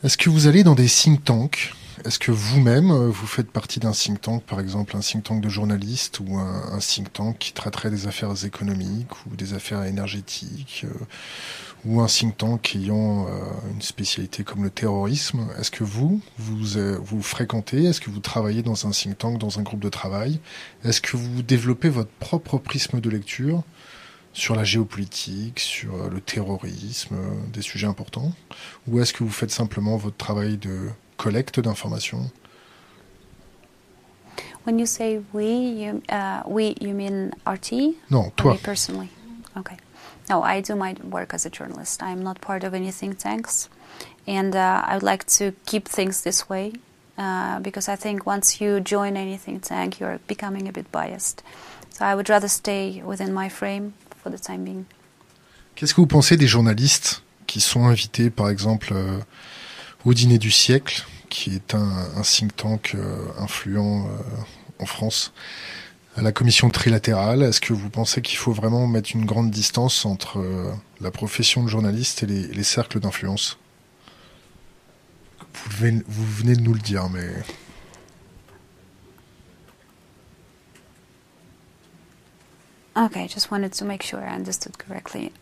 [0.02, 1.72] Est-ce que vous allez dans des think tanks?
[2.04, 5.40] Est-ce que vous-même, euh, vous faites partie d'un think tank, par exemple un think tank
[5.40, 9.84] de journalistes ou un, un think tank qui traiterait des affaires économiques ou des affaires
[9.84, 11.04] énergétiques euh,
[11.84, 13.30] ou un think tank ayant euh,
[13.72, 18.20] une spécialité comme le terrorisme Est-ce que vous, vous, euh, vous fréquentez Est-ce que vous
[18.20, 20.40] travaillez dans un think tank, dans un groupe de travail?
[20.84, 23.62] Est-ce que vous développez votre propre prisme de lecture
[24.32, 27.16] sur la géopolitique, sur euh, le terrorisme,
[27.52, 28.32] des sujets importants?
[28.88, 32.30] Ou est-ce que vous faites simplement votre travail de collecte d'informations?
[34.66, 37.96] When you say we, you, uh, we, you mean RT?
[38.10, 38.54] Non, toi.
[38.54, 39.10] me personally?
[39.54, 39.76] Okay.
[40.28, 42.02] No, I do my work as a journalist.
[42.02, 43.68] I'm not part of any think tanks.
[44.26, 46.72] And uh, I would like to keep things this way
[47.18, 51.42] uh, because I think once you join any think tank, you're becoming a bit biased.
[51.90, 54.86] So I would rather stay within my frame for the time being.
[55.74, 59.18] Qu'est-ce que vous pensez des journalistes qui sont invités, par exemple, euh,
[60.04, 64.10] au dîner du siècle, qui est un, un think tank euh, influent euh,
[64.78, 65.32] en France,
[66.16, 67.42] à la commission trilatérale.
[67.42, 71.62] Est-ce que vous pensez qu'il faut vraiment mettre une grande distance entre euh, la profession
[71.62, 73.58] de journaliste et les, les cercles d'influence?
[75.54, 77.28] Vous, venez- vous venez de nous le dire, mais
[82.96, 85.32] Okay, just wanted to make sure I understood correctly.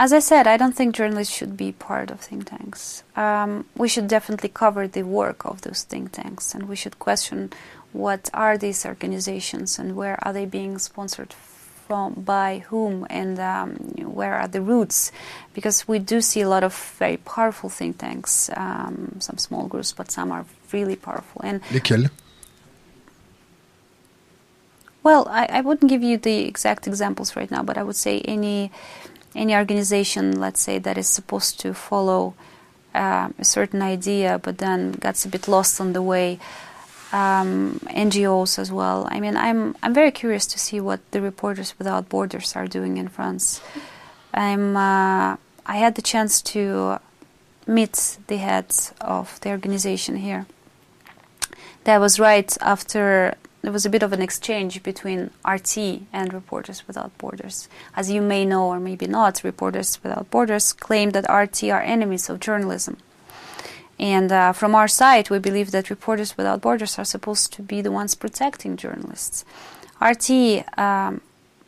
[0.00, 3.02] As I said, I don't think journalists should be part of think tanks.
[3.16, 7.52] Um, we should definitely cover the work of those think tanks, and we should question
[7.92, 13.72] what are these organizations and where are they being sponsored from, by whom, and um,
[14.14, 15.10] where are the roots.
[15.52, 19.92] Because we do see a lot of very powerful think tanks, um, some small groups,
[19.92, 21.40] but some are really powerful.
[21.42, 22.10] And lesquels
[25.02, 28.20] well, I, I wouldn't give you the exact examples right now, but I would say
[28.20, 28.70] any
[29.38, 32.34] any organization, let's say, that is supposed to follow
[32.94, 36.38] uh, a certain idea, but then gets a bit lost on the way.
[37.10, 39.08] Um, NGOs as well.
[39.10, 42.98] I mean, I'm I'm very curious to see what the Reporters Without Borders are doing
[42.98, 43.62] in France.
[44.34, 46.98] I'm uh, I had the chance to
[47.66, 50.44] meet the heads of the organization here.
[51.84, 56.86] That was right after there was a bit of an exchange between RT and Reporters
[56.86, 57.68] Without Borders.
[57.96, 62.30] As you may know, or maybe not, Reporters Without Borders claim that RT are enemies
[62.30, 62.98] of journalism.
[63.98, 67.80] And uh, from our side, we believe that Reporters Without Borders are supposed to be
[67.80, 69.44] the ones protecting journalists.
[70.00, 70.30] RT,
[70.78, 71.20] um,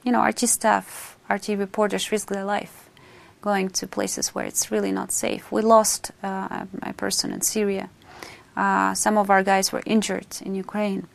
[0.04, 2.88] you know, RT staff, RT reporters risk their life
[3.42, 5.50] going to places where it's really not safe.
[5.50, 7.88] We lost uh, a person in Syria.
[8.56, 11.06] Uh, some of our guys were injured in Ukraine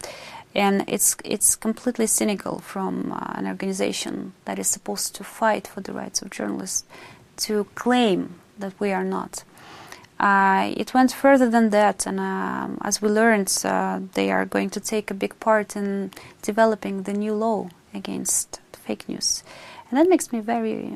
[0.55, 5.81] and it's it's completely cynical from uh, an organization that is supposed to fight for
[5.81, 6.85] the rights of journalists
[7.37, 9.43] to claim that we are not.
[10.17, 14.69] Uh, it went further than that, and um, as we learned, uh, they are going
[14.69, 16.09] to take a big part in
[16.41, 19.43] developing the new law against fake news,
[19.89, 20.95] and that makes me very,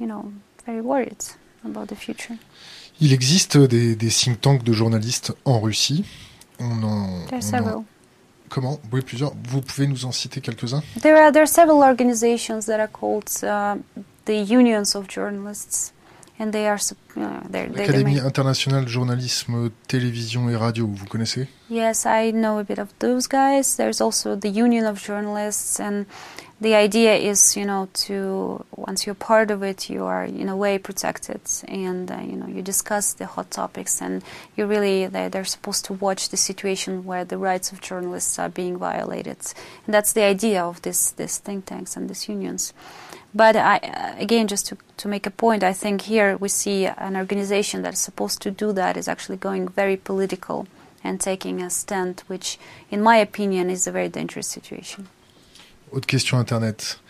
[0.00, 0.32] you know,
[0.66, 1.24] very worried
[1.64, 2.38] about the future.
[3.00, 6.04] Il existe des, des think tanks de journalistes en Russie.
[6.58, 7.84] On en, There are on en- several.
[8.48, 8.78] Comment?
[8.92, 9.32] Oui, plusieurs.
[9.48, 10.82] Vous pouvez nous en citer quelques-uns?
[11.02, 13.76] There are there are several organizations that are called uh,
[14.26, 15.92] the unions of journalists,
[16.38, 16.78] and they are
[17.16, 17.20] uh,
[17.50, 21.48] they're, they're the L'Académie internationale de journalisme, télévision et radio, vous connaissez?
[21.70, 23.76] Yes, I know a bit of those guys.
[23.76, 26.06] There's also the union of journalists, and
[26.58, 30.56] the idea is, you know, to once you're part of it, you are in a
[30.56, 34.22] way protected, and uh, you know, you discuss the hot topics, and
[34.56, 38.48] you really they're, they're supposed to watch the situation where the rights of journalists are
[38.48, 39.36] being violated,
[39.84, 42.72] and that's the idea of this this think tanks and these unions.
[43.34, 46.86] But I, uh, again, just to, to make a point, I think here we see
[46.86, 50.66] an organization that is supposed to do that is actually going very political
[51.04, 52.58] and taking a stand, which,
[52.90, 55.08] in my opinion, is a very dangerous situation.
[55.92, 57.00] Autre question Internet.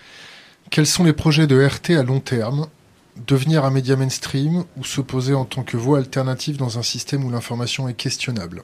[0.71, 2.69] Quels sont les projets de RT à long terme
[3.27, 7.25] Devenir un média mainstream ou se poser en tant que voix alternative dans un système
[7.25, 8.63] où l'information est questionnable?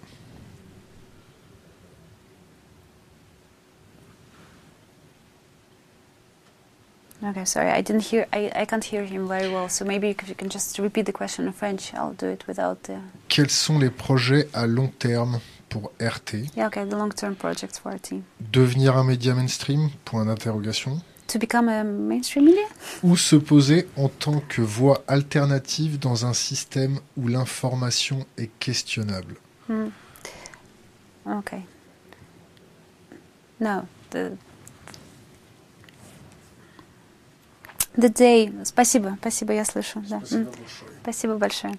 [7.25, 8.27] Okay, sorry, I didn't hear.
[8.33, 9.69] I, I can't hear him very well.
[9.69, 12.83] So maybe if you can just repeat the question in French, I'll do it without
[12.83, 12.99] the.
[13.29, 15.41] Quels sont les projets à long terme?
[15.72, 18.24] pour RT Yeah, okay, the long-term project for our team.
[18.40, 21.02] Devenir un média mainstream Point d'interrogation.
[21.28, 22.66] to become a mainstream media?
[23.04, 29.36] Ou se poser en tant que voie alternative dans un système où l'information est questionnable
[29.68, 29.90] Hmm.
[31.26, 31.64] Okay.
[33.60, 33.82] No,
[34.12, 34.32] the
[38.00, 38.50] the day.
[38.64, 40.02] Спасибо, спасибо, я слышу.
[40.08, 40.22] Да.
[40.32, 40.48] М.
[41.02, 41.74] Спасибо большое.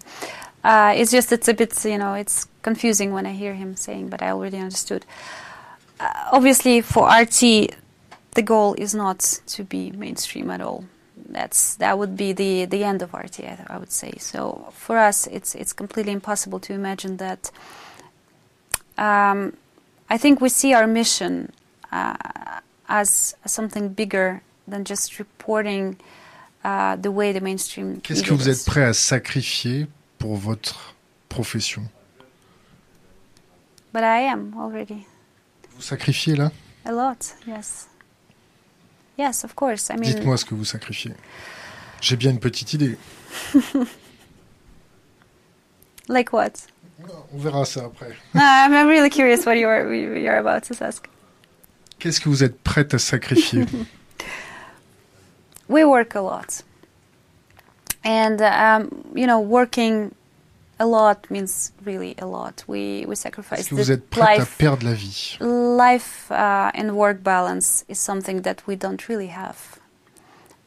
[0.63, 4.09] Uh, it's just it's a bit you know it's confusing when I hear him saying,
[4.09, 5.05] but I already understood.
[5.99, 7.75] Uh, obviously, for RT,
[8.31, 10.85] the goal is not to be mainstream at all.
[11.29, 14.13] That's that would be the the end of RT, I, I would say.
[14.19, 17.51] So for us, it's it's completely impossible to imagine that.
[18.97, 19.57] Um,
[20.09, 21.51] I think we see our mission
[21.91, 22.15] uh,
[22.87, 25.97] as something bigger than just reporting
[26.63, 27.99] uh, the way the mainstream.
[28.01, 29.87] Qu'est-ce que vous êtes prêt à sacrifier
[30.23, 30.95] pour votre
[31.27, 31.83] profession
[33.91, 35.05] But I am already
[35.75, 36.49] Vous sacrifiez là?
[36.85, 37.35] A lot.
[37.45, 37.89] Yes.
[39.17, 39.89] Yes, of course.
[39.89, 41.11] I mean, Dites-moi ce que vous sacrifiez.
[41.99, 42.97] J'ai bien une petite idée.
[46.07, 46.67] like what?
[47.33, 48.15] On verra ça après.
[48.33, 51.05] no, I'm, really curious what you're you're about to ask.
[51.99, 53.65] Qu'est-ce que vous êtes prête à sacrifier?
[55.67, 56.63] We work a lot
[58.03, 60.13] and um, you know working
[60.79, 62.63] a lot means really a lot.
[62.67, 65.37] We we sacrifice que vous êtes prête à life perdre la vie?
[65.39, 69.79] life uh, and work balance is something that we don't really have.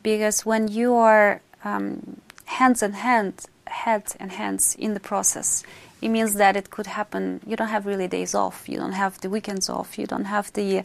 [0.03, 5.65] Because when you are um, hands and hand head and hands in the process
[6.07, 7.41] it means that it could happen.
[7.45, 8.69] You don't have really days off.
[8.69, 9.99] You don't have the weekends off.
[9.99, 10.85] You don't have the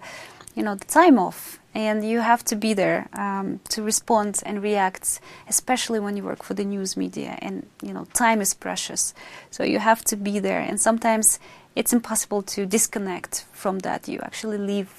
[0.55, 1.59] you know the time off.
[1.76, 6.41] And you have to be there um, to respond and react especially when you work
[6.43, 7.55] for the news media and
[7.88, 9.13] you know time is precious.
[9.51, 10.59] So you have to be there.
[10.59, 11.39] And sometimes
[11.76, 14.07] it's impossible to disconnect from that.
[14.07, 14.91] You actually live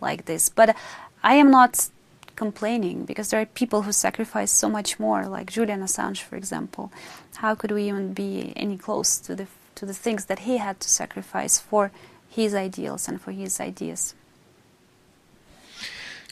[0.00, 0.48] like this.
[0.48, 0.68] But
[1.22, 1.90] i am not
[2.34, 6.90] complaining because there are people who sacrifice so much more like julian assange for example.
[7.42, 9.46] How could we even be any close to the
[9.80, 11.90] to the things that he had to sacrifice for
[12.28, 14.14] his ideals and for his ideas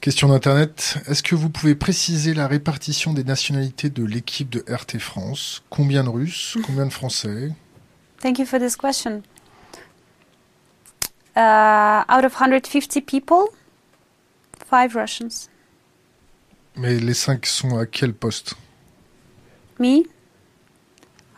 [0.01, 0.99] Question d'Internet.
[1.09, 5.65] Est-ce que vous pouvez préciser la répartition des nationalités de l'équipe de RT France?
[5.71, 6.57] Combien de Russes?
[6.65, 7.51] Combien de Français?
[8.21, 9.23] Thank you for this question.
[11.37, 13.49] Uh, out of 150 people,
[14.71, 15.49] five Russians.
[16.77, 18.55] Mais les cinq sont à quel poste?
[19.81, 20.05] Me,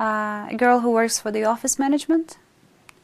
[0.01, 2.39] uh, a girl who works for the office management.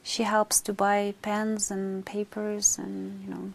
[0.03, 3.53] She helps to buy pens and papers and you know.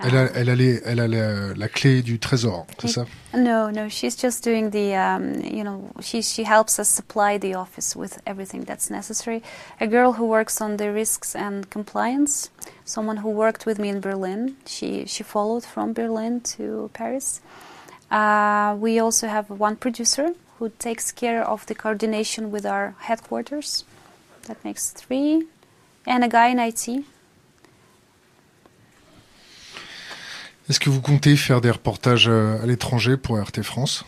[0.00, 3.04] Elle a, uh, elle a, les- elle a la, la clé du trésor, c'est ça
[3.34, 7.54] No, no, she's just doing the, um, you know, she, she helps us supply the
[7.56, 9.42] office with everything that's necessary.
[9.80, 12.50] A girl who works on the risks and compliance,
[12.84, 14.54] someone who worked with me in Berlin.
[14.66, 17.40] She, she followed from Berlin to Paris.
[18.08, 20.28] Uh, we also have one producer
[20.58, 23.84] who takes care of the coordination with our headquarters.
[24.46, 25.46] That makes three.
[26.06, 27.04] And a guy in IT.
[30.68, 34.04] Est-ce que vous comptez faire des reportages euh, à l'étranger pour RT France?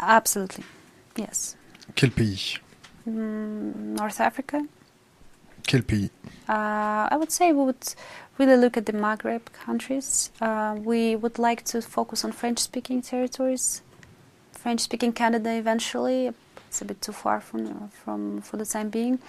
[0.00, 0.64] Absolutely.
[1.16, 1.56] Yes.
[1.94, 2.58] Quel pays?
[3.06, 4.58] Mm, North Africa.
[5.64, 6.10] Quel pays?
[6.48, 7.94] Uh, I would say we would
[8.46, 10.30] really look at the Maghreb countries.
[10.40, 13.82] Uh, we would like to focus on French speaking territories,
[14.52, 16.32] French speaking Canada eventually.
[16.66, 19.20] It's a bit too far from, from for the time being.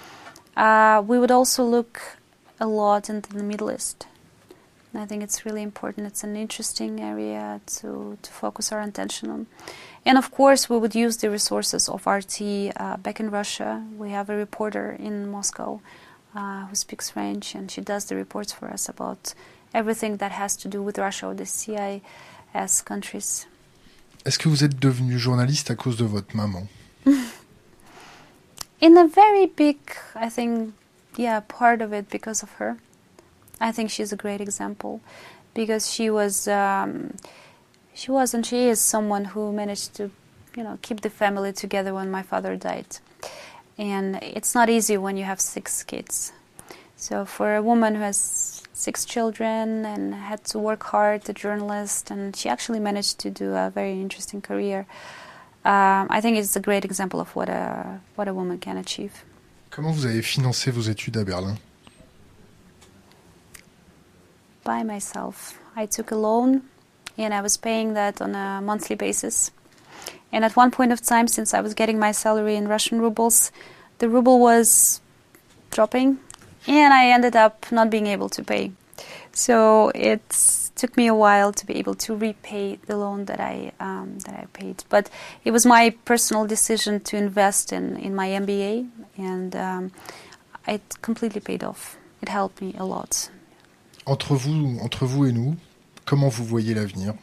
[0.56, 2.02] Uh, we would also look
[2.60, 4.08] a lot into the Middle East.
[4.92, 6.08] And I think it's really important.
[6.08, 9.48] It's an interesting area to, to focus our attention on.
[10.06, 13.84] And of course, we would use the resources of RT uh, back in Russia.
[13.98, 15.82] We have a reporter in Moscow
[16.36, 19.34] uh, who speaks French, and she does the reports for us about
[19.74, 23.46] everything that has to do with Russia or the CIS countries.
[24.26, 26.68] Est-ce que vous êtes devenu journaliste à cause de votre maman
[28.82, 29.78] In a very big,
[30.16, 30.74] I think,
[31.18, 32.78] yeah, part of it because of her.
[33.60, 35.02] I think she's a great example
[35.54, 37.16] because she was, um,
[37.94, 40.12] she was and she is someone who managed to,
[40.56, 42.98] you know, keep the family together when my father died.
[43.78, 46.32] And it's not easy when you have six kids.
[46.96, 52.12] So for a woman who has six children and had to work hard, a journalist,
[52.12, 54.86] and she actually managed to do a very interesting career.
[55.66, 59.24] Um, I think it's a great example of what a what a woman can achieve.
[59.70, 61.58] Comment vous avez financé vos études à Berlin
[64.64, 66.62] By myself, I took a loan,
[67.18, 69.52] and I was paying that on a monthly basis.
[70.34, 73.52] And at one point of time, since I was getting my salary in Russian rubles,
[74.00, 75.00] the ruble was
[75.70, 76.18] dropping,
[76.68, 78.72] and I ended up not being able to pay.
[79.32, 80.28] So it
[80.76, 84.36] took me a while to be able to repay the loan that I um, that
[84.36, 84.84] I paid.
[84.90, 85.10] But
[85.46, 89.92] it was my personal decision to invest in, in my MBA, and um,
[90.68, 91.96] it completely paid off.
[92.24, 93.30] It helped me a lot.
[94.06, 95.56] Entre vous, entre vous et nous,
[96.06, 97.14] comment vous voyez l'avenir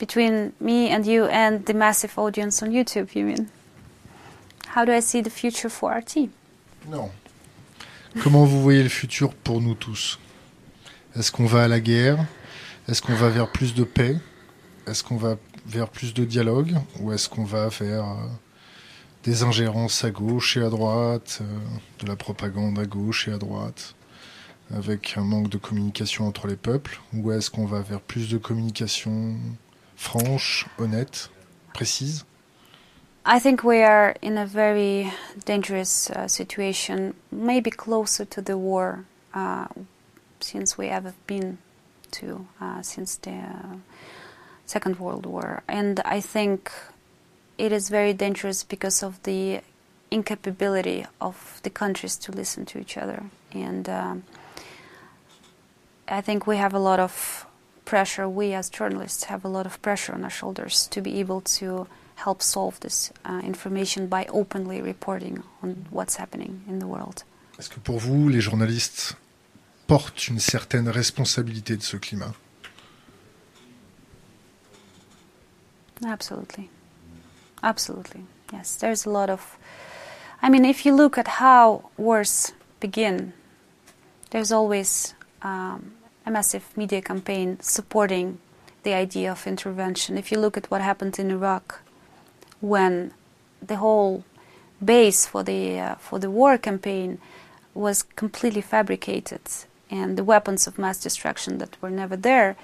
[0.00, 3.50] Between me and you and the massive audience on YouTube, you mean?
[4.68, 6.30] How do I see the future for RT?
[6.88, 7.10] Non.
[8.22, 10.18] Comment vous voyez le futur pour nous tous?
[11.14, 12.24] Est-ce qu'on va à la guerre?
[12.88, 14.16] Est-ce qu'on va vers plus de paix?
[14.86, 15.36] Est-ce qu'on va
[15.66, 16.78] vers plus de dialogue?
[17.00, 18.26] Ou est-ce qu'on va vers euh,
[19.24, 21.58] des ingérences à gauche et à droite, euh,
[22.02, 23.94] de la propagande à gauche et à droite,
[24.74, 27.02] avec un manque de communication entre les peuples?
[27.12, 29.36] Ou est-ce qu'on va vers plus de communication
[30.00, 31.30] franche, honnête,
[31.74, 32.24] précise.
[33.26, 35.12] I think we are in a very
[35.44, 39.04] dangerous uh, situation, maybe closer to the war
[39.34, 39.66] uh,
[40.40, 41.58] since we have been
[42.12, 43.44] to uh, since the
[44.64, 46.72] Second World War, and I think
[47.58, 49.60] it is very dangerous because of the
[50.10, 54.22] incapability of the countries to listen to each other, and um,
[56.08, 57.46] I think we have a lot of
[57.84, 58.28] pressure.
[58.28, 61.86] We as journalists have a lot of pressure on our shoulders to be able to
[62.16, 67.24] help solve this uh, information by openly reporting on what's happening in the world.
[67.58, 69.16] Est-ce que pour vous, les journalistes
[69.86, 72.32] portent une certaine responsabilité de ce climat
[76.06, 76.70] Absolutely.
[77.62, 78.22] Absolutely.
[78.52, 79.58] Yes, there's a lot of.
[80.42, 83.34] I mean, if you look at how wars begin,
[84.30, 85.92] there's always um,
[86.30, 88.38] a massive media campaign supporting
[88.84, 90.16] the idea of intervention.
[90.16, 91.82] If you look at what happened in Iraq,
[92.60, 93.12] when
[93.60, 94.24] the whole
[94.82, 97.18] base for the uh, for the war campaign
[97.74, 99.44] was completely fabricated
[99.90, 102.56] and the weapons of mass destruction that were never there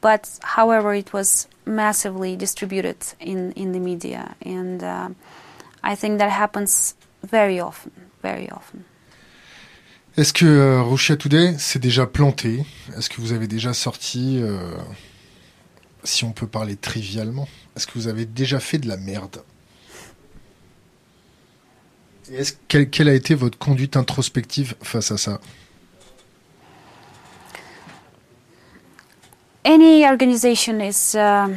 [0.00, 5.08] but however it was massively distributed in in the media and uh,
[5.82, 6.94] I think that happens
[7.36, 8.84] very often very often
[10.16, 12.64] Est-ce que euh, Russia Today s'est déjà planté?
[12.96, 14.74] Est-ce que vous avez déjà sorti, euh,
[16.04, 19.42] si on peut parler trivialement, est-ce que vous avez déjà fait de la merde?
[22.66, 25.38] Quelle a été votre conduite introspective face à ça?
[29.64, 31.48] Any organization is uh,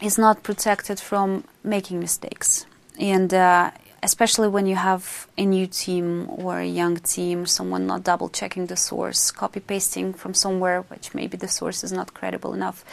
[0.00, 2.66] is not protected from making mistakes,
[3.00, 3.70] and uh,
[4.02, 8.66] especially when you have a new team or a young team, someone not double checking
[8.66, 12.84] the source, copy pasting from somewhere which maybe the source is not credible enough.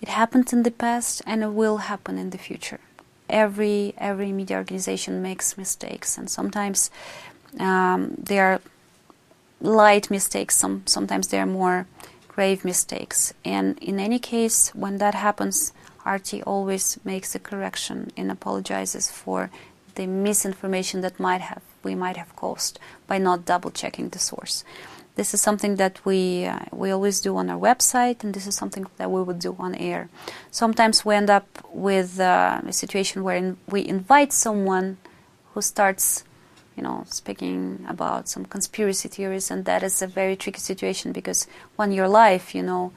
[0.00, 2.80] It happened in the past, and it will happen in the future.
[3.28, 6.90] Every every media organization makes mistakes, and sometimes
[7.58, 8.60] um, they are
[9.60, 10.56] light mistakes.
[10.56, 11.86] Some sometimes they are more
[12.28, 13.32] grave mistakes.
[13.44, 15.72] And in any case, when that happens,
[16.04, 19.50] RT always makes a correction and apologizes for
[19.94, 24.64] the misinformation that might have we might have caused by not double checking the source.
[25.16, 28.56] This is something that we uh, we always do on our website, and this is
[28.56, 30.08] something that we would do on air.
[30.50, 34.96] Sometimes we end up with uh, a situation where we invite someone
[35.52, 36.24] who starts
[36.76, 41.46] you know, speaking about some conspiracy theories, and that is a very tricky situation because
[41.76, 42.92] when you're live, you know,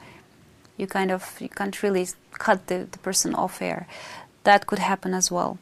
[0.76, 3.86] you kind of you can't really cut the, the person off air.
[4.44, 5.58] That could happen as well.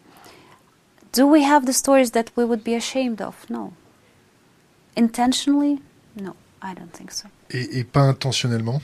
[1.12, 3.48] Do we have the stories that we would be ashamed of?
[3.48, 3.72] No.
[4.96, 5.80] Intentionally?
[6.14, 7.28] No, I don't think so.
[7.50, 8.80] Et, et pas intentionnellement?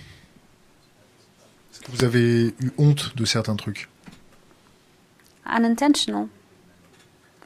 [1.88, 3.88] Vous avez eu honte de certains trucs?
[5.46, 6.28] Unintentional.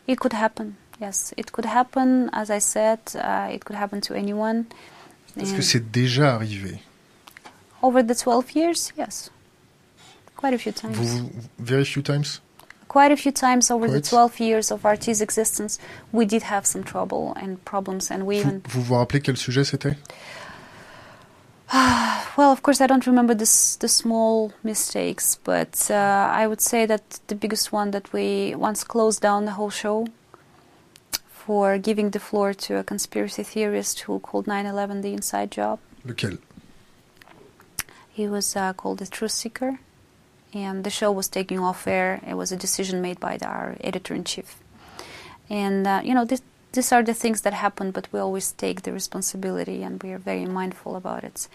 [0.07, 0.75] It could happen.
[1.01, 2.29] Yes, it could happen.
[2.33, 4.67] As I said, uh, it could happen to anyone.
[5.39, 6.81] Est-ce que c'est déjà arrivé?
[7.83, 9.31] Over the 12 years, yes.
[10.37, 10.97] Quite a few times.
[10.97, 12.41] Vous, very few times?
[12.89, 15.79] Quite a few times over the 12 years of RT's existence,
[16.13, 18.63] we did have some trouble and problems, and we even.
[18.69, 19.97] vous vous rappelez quel sujet c'était
[22.37, 26.87] Well, of course, I don't remember this, the small mistakes, but uh, I would say
[26.87, 30.07] that the biggest one that we once closed down the whole show
[31.29, 35.79] for giving the floor to a conspiracy theorist who called 9 11 the inside job.
[36.07, 36.39] Lequel
[38.13, 39.79] He was uh, called the truth seeker,
[40.57, 42.21] and the show was taking off air.
[42.27, 44.57] It was a decision made by the, our editor in chief.
[45.51, 46.43] And, uh, you know, this,
[46.73, 50.19] these are the things that happen, but we always take the responsibility and we are
[50.19, 51.49] very mindful about it.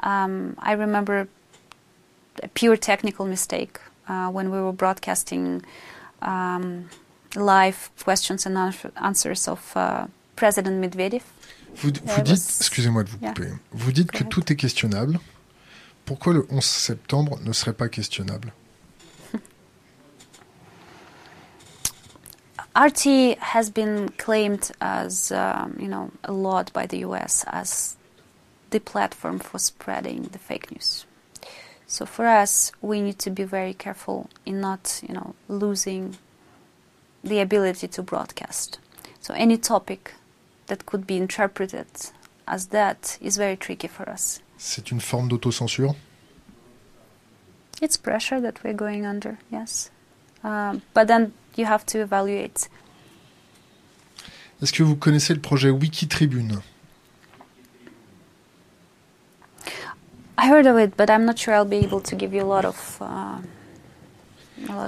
[0.00, 1.28] Um, I remember
[2.42, 3.78] a pure technical mistake
[4.08, 5.62] uh, when we were broadcasting
[6.20, 6.90] um,
[7.36, 10.06] live questions and answers of uh,
[10.36, 11.22] President Medvedev.
[11.76, 15.18] Vous, vous dites, excusez-moi de vous couper, vous dites que tout est questionnable.
[16.04, 18.52] Pourquoi le 11 septembre ne serait pas questionnable
[22.76, 27.96] RT has been claimed as, um, you know, a lot by the US as
[28.70, 31.06] the platform for spreading the fake news.
[31.86, 36.16] So for us, we need to be very careful in not, you know, losing
[37.22, 38.78] the ability to broadcast.
[39.20, 40.14] So any topic
[40.66, 41.86] that could be interpreted
[42.46, 44.40] as that is very tricky for us.
[44.58, 45.94] C'est une forme d'autocensure?
[47.82, 49.90] It's pressure that we're going under, yes.
[50.42, 52.68] Um, but then you have to evaluate.
[54.62, 56.60] Est-ce que vous connaissez le projet Wikitribune?
[60.38, 62.48] I heard of it, but I'm not sure I'll be able to give you a
[62.48, 62.98] lot of.
[63.00, 63.40] Uh,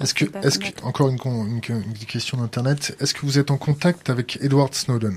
[0.00, 3.58] est-ce que, est que, encore une, une, une question d'internet, est-ce que vous êtes en
[3.58, 5.16] contact avec Edward Snowden?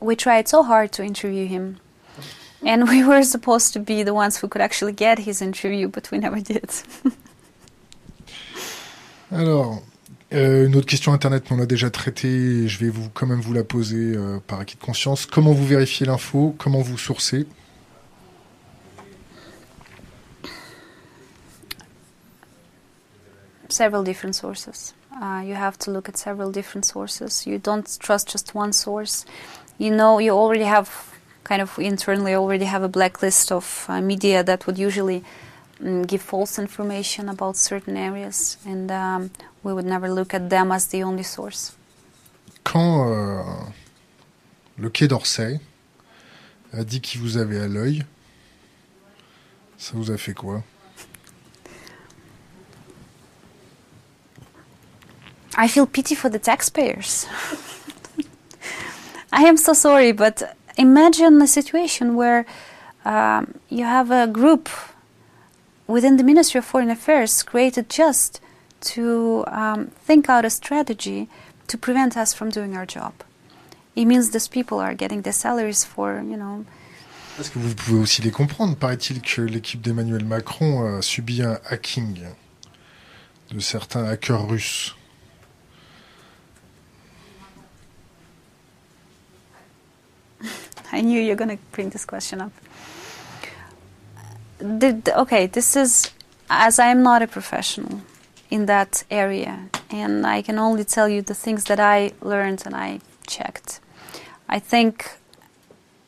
[0.00, 1.78] We tried so hard to interview him,
[2.64, 6.10] and we were supposed to be the ones who could actually get his interview, but
[6.10, 6.70] we never did.
[9.32, 9.82] Alors,
[10.32, 13.52] euh, une autre question internet, on a déjà traité, je vais vous quand même vous
[13.52, 15.26] la poser euh, par acquis de conscience.
[15.26, 16.54] Comment vous vérifiez l'info?
[16.58, 17.46] Comment vous sourcez?
[23.68, 24.94] Several different sources.
[25.20, 27.46] Uh, you have to look at several different sources.
[27.46, 29.24] You don't trust just one source.
[29.78, 30.88] You know, you already have
[31.44, 35.22] kind of internally already have a blacklist of uh, media that would usually
[35.80, 39.30] um, give false information about certain areas, and um,
[39.62, 41.76] we would never look at them as the only source.
[42.64, 43.42] Quand euh,
[44.78, 45.60] le Quai d'Orsay
[46.72, 48.04] a dit qu'il vous à l'œil,
[49.78, 50.62] ça vous a fait quoi
[55.58, 57.26] I feel pity for the taxpayers.
[59.32, 62.46] I am so sorry, but imagine a situation where
[63.04, 64.68] um, you have a group
[65.86, 68.40] within the Ministry of Foreign Affairs created just
[68.80, 71.28] to um, think out a strategy
[71.68, 73.12] to prevent us from doing our job.
[73.94, 76.64] It means these people are getting their salaries for, you know.
[77.38, 81.58] Est-ce que vous pouvez aussi les comprendre Paraît-il que l'équipe d'Emmanuel Macron a subi un
[81.70, 82.18] hacking
[83.50, 84.95] de certains hackers russes.
[90.92, 92.52] I knew you're going to bring this question up.
[94.58, 96.10] The, okay, this is
[96.48, 98.02] as I am not a professional
[98.50, 102.74] in that area, and I can only tell you the things that I learned and
[102.74, 103.80] I checked.
[104.48, 105.10] I think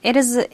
[0.03, 0.37] it is.
[0.37, 0.49] A,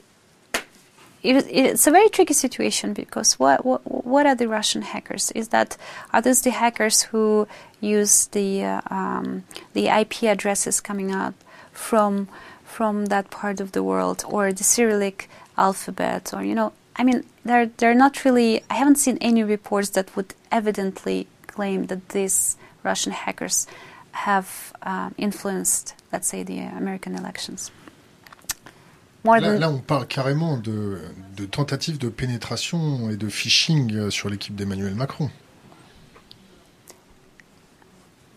[1.22, 5.30] it, it's a very tricky situation because what, what what are the Russian hackers?
[5.32, 5.76] Is that
[6.12, 7.46] are those the hackers who
[7.80, 9.44] use the uh, um,
[9.74, 11.34] the IP addresses coming out
[11.72, 12.28] from
[12.76, 15.18] from that part of the world or the Cyrillic
[15.56, 19.90] alphabet or you know I mean they're they're not really I haven't seen any reports
[19.90, 23.66] that would evidently claim that these Russian hackers
[24.28, 24.48] have
[24.82, 27.70] uh, influenced let's say the American elections.
[29.24, 31.00] Là, là, on parle carrément de,
[31.34, 35.30] de tentatives de pénétration et de phishing sur l'équipe d'Emmanuel Macron.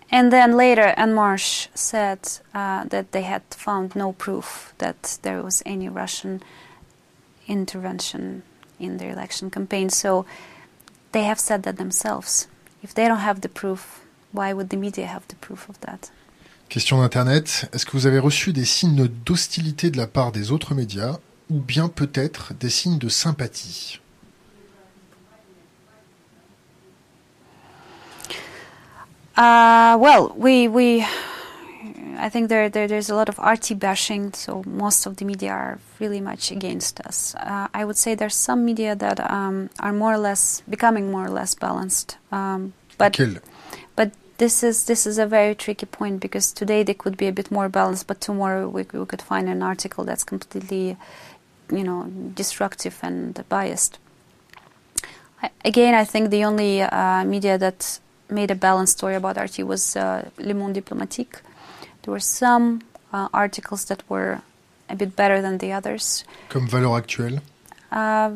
[0.10, 2.20] And then later, Anne Marsh said
[2.54, 6.42] uh, that they had found no proof that there was any Russian
[7.48, 8.44] intervention
[8.80, 9.90] in the election campaign.
[9.90, 10.26] So
[11.12, 12.48] they have said that themselves.
[12.82, 16.12] If they don't have the proof, why would the media have the proof of that?
[16.70, 17.70] Question d'Internet.
[17.74, 21.18] Est-ce que vous avez reçu des signes d'hostilité de la part des autres médias
[21.50, 24.00] ou bien peut-être des signes de sympathie
[29.38, 31.06] Uh, well, we we
[32.20, 35.52] I think there, there, there's a lot of RT bashing, so most of the media
[35.52, 37.36] are really much against us.
[37.36, 41.26] Uh, I would say there's some media that um, are more or less becoming more
[41.26, 42.18] or less balanced.
[42.32, 43.36] Um, but Quel?
[43.96, 47.32] but this is this is a very tricky point because today they could be a
[47.32, 50.98] bit more balanced, but tomorrow we, we could find an article that's completely,
[51.72, 54.00] you know, destructive and biased.
[55.44, 59.60] I, again, I think the only uh, media that made a balanced story about RT
[59.60, 61.42] was uh, Le Monde Diplomatique.
[62.02, 62.82] There were some
[63.14, 64.42] uh, articles that were
[64.90, 66.24] a bit better than the others.
[66.50, 67.42] Comme Valeurs Actuelles
[67.92, 68.32] uh,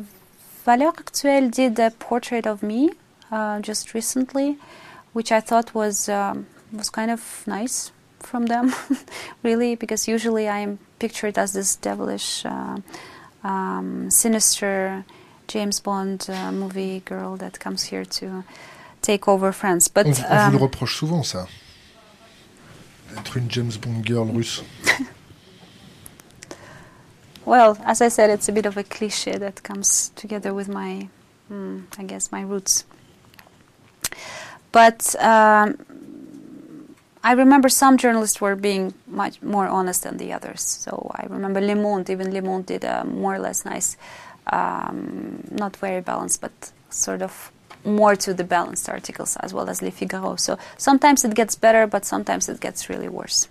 [0.64, 2.90] Valeurs Actuelles did a portrait of me
[3.30, 4.58] uh, just recently,
[5.12, 8.74] which I thought was um, was kind of nice from them,
[9.42, 12.78] really, because usually I am pictured as this devilish, uh,
[13.42, 15.04] um, sinister
[15.48, 18.44] James Bond uh, movie girl that comes here to
[19.02, 19.88] take over France.
[19.88, 21.46] But on, on vous le um, reproche souvent, ça.
[23.18, 24.62] Être une James Bond girl russe.
[27.44, 31.08] Well, as I said, it's a bit of a cliche that comes together with my,
[31.50, 32.84] mm, I guess, my roots.
[34.70, 35.76] But um,
[37.24, 40.62] I remember some journalists were being much more honest than the others.
[40.62, 43.96] So I remember Le Monde, even Le Monde did a more or less nice,
[44.52, 47.50] um, not very balanced, but sort of
[47.84, 50.36] more to the balanced articles, as well as Le Figaro.
[50.36, 53.48] So sometimes it gets better, but sometimes it gets really worse.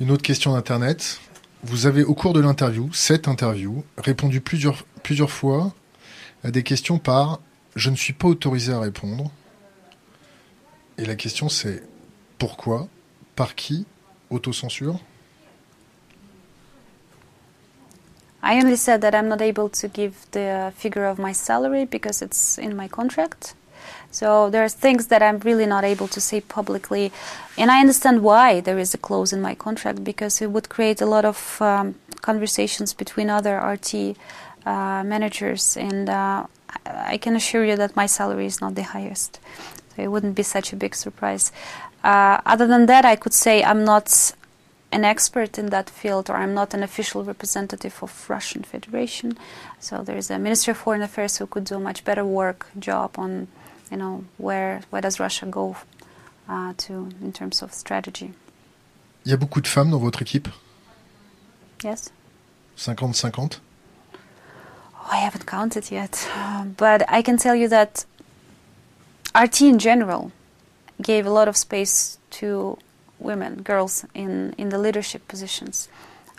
[0.00, 1.20] Une autre question d'Internet.
[1.64, 5.72] Vous avez, au cours de l'interview, cette interview, répondu plusieurs, plusieurs fois
[6.42, 7.38] à des questions par
[7.76, 9.30] Je ne suis pas autorisé à répondre.
[10.98, 11.82] Et la question c'est
[12.38, 12.88] pourquoi?
[13.36, 13.86] Par qui?
[14.30, 15.00] Autocensure?
[18.42, 22.22] I only said that I'm not able to give the figure of my salary because
[22.22, 23.54] it's in my contract.
[24.10, 27.12] So there are things that I'm really not able to say publicly,
[27.56, 31.00] and I understand why there is a clause in my contract because it would create
[31.00, 33.94] a lot of um, conversations between other RT
[34.66, 36.46] uh, managers, and uh,
[36.84, 39.40] I can assure you that my salary is not the highest.
[39.94, 41.52] So it wouldn't be such a big surprise.
[42.04, 44.32] Uh, other than that, I could say I'm not
[44.92, 49.38] an expert in that field, or I'm not an official representative of Russian Federation.
[49.80, 52.66] So there is a Ministry of Foreign Affairs who could do a much better work
[52.78, 53.48] job on
[53.92, 55.76] you know, where, where does Russia go
[56.48, 58.32] uh, to in terms of strategy.
[59.24, 60.48] Il y a beaucoup de femmes dans votre équipe
[61.84, 62.10] Yes.
[62.78, 63.58] 50-50
[64.94, 66.26] Oh, I haven't counted yet,
[66.76, 68.06] but I can tell you that
[69.34, 70.32] RT in general
[71.00, 72.78] gave a lot of space to
[73.22, 75.88] women, girls in, in the leadership positions.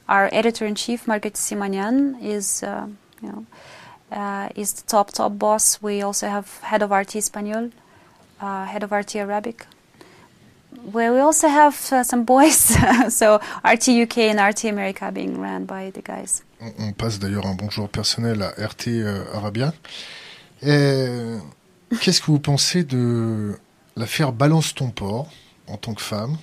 [0.08, 2.88] Our editor in chief, Margaret Simanyan, is, uh,
[3.22, 3.46] you know,
[4.12, 5.82] uh, is the top top boss.
[5.82, 7.72] We also have head of RT Espanol,
[8.42, 9.66] uh, head of RT Arabic.
[10.92, 12.58] Well, we also have uh, some boys,
[13.10, 16.44] so RT UK and RT America being ran by the guys.
[16.60, 19.74] On, on passe d'ailleurs un bonjour personnel à RT euh, Arabia.
[20.62, 23.58] Qu'est-ce que vous pensez de
[23.96, 25.30] l'affaire Balance ton port
[25.68, 26.38] en tant que femme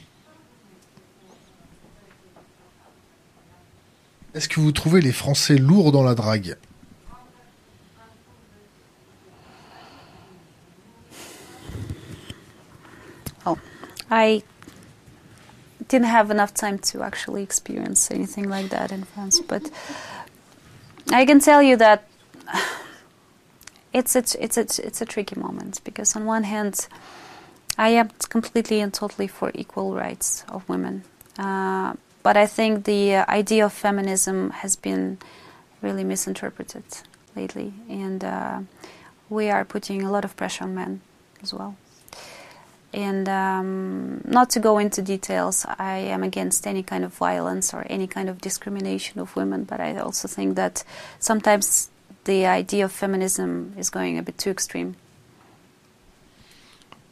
[4.35, 6.57] Est-ce que vous trouvez les Français lourds dans la drague
[14.11, 14.43] I
[15.89, 19.71] didn't have enough time to actually experience anything like that in France, but
[21.13, 22.09] I can tell you that
[23.93, 26.89] it's a, it's a, it's a tricky moment because on one hand,
[27.79, 31.05] I am completely and totally for equal rights of women,
[31.39, 35.19] uh, but I think the uh, idea of feminism has been
[35.83, 36.85] really misinterpreted
[37.35, 38.61] lately, and uh,
[39.29, 41.01] we are putting a lot of pressure on men
[41.43, 41.77] as well.
[42.93, 47.87] And um, not to go into details, I am against any kind of violence or
[47.89, 50.83] any kind of discrimination of women, but I also think that
[51.21, 51.91] sometimes
[52.25, 54.97] the idea of feminism is going a bit too extreme.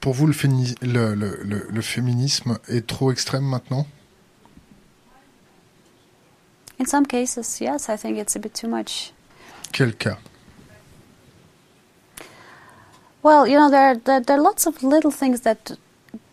[0.01, 3.86] Pour vous, le, le, le, le féminisme est trop extrême maintenant
[6.78, 9.12] In some cases, yes, I think it's a bit too much.
[9.72, 10.16] Quel cas
[13.22, 15.76] Well, you know, there, there there are lots of little things that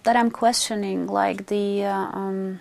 [0.03, 2.59] that I'm questioning, like the uh, um,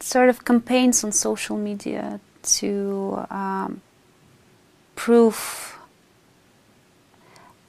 [0.00, 3.82] sort of campaigns on social media to um,
[4.96, 5.78] prove.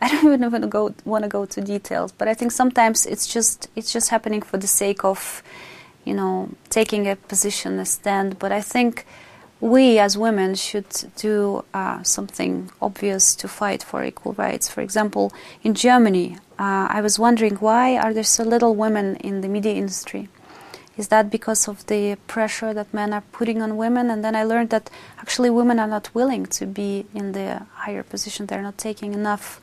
[0.01, 3.05] I don't even want to go want to go to details, but I think sometimes
[3.05, 5.43] it's just it's just happening for the sake of,
[6.05, 8.39] you know, taking a position, a stand.
[8.39, 9.05] But I think
[9.59, 14.67] we as women should do uh, something obvious to fight for equal rights.
[14.67, 15.31] For example,
[15.63, 19.73] in Germany, uh, I was wondering why are there so little women in the media
[19.73, 20.27] industry?
[20.95, 24.11] Is that because of the pressure that men are putting on women?
[24.11, 28.03] And then I learned that actually women are not willing to be in the higher
[28.03, 28.45] position.
[28.45, 29.59] They're not taking enough.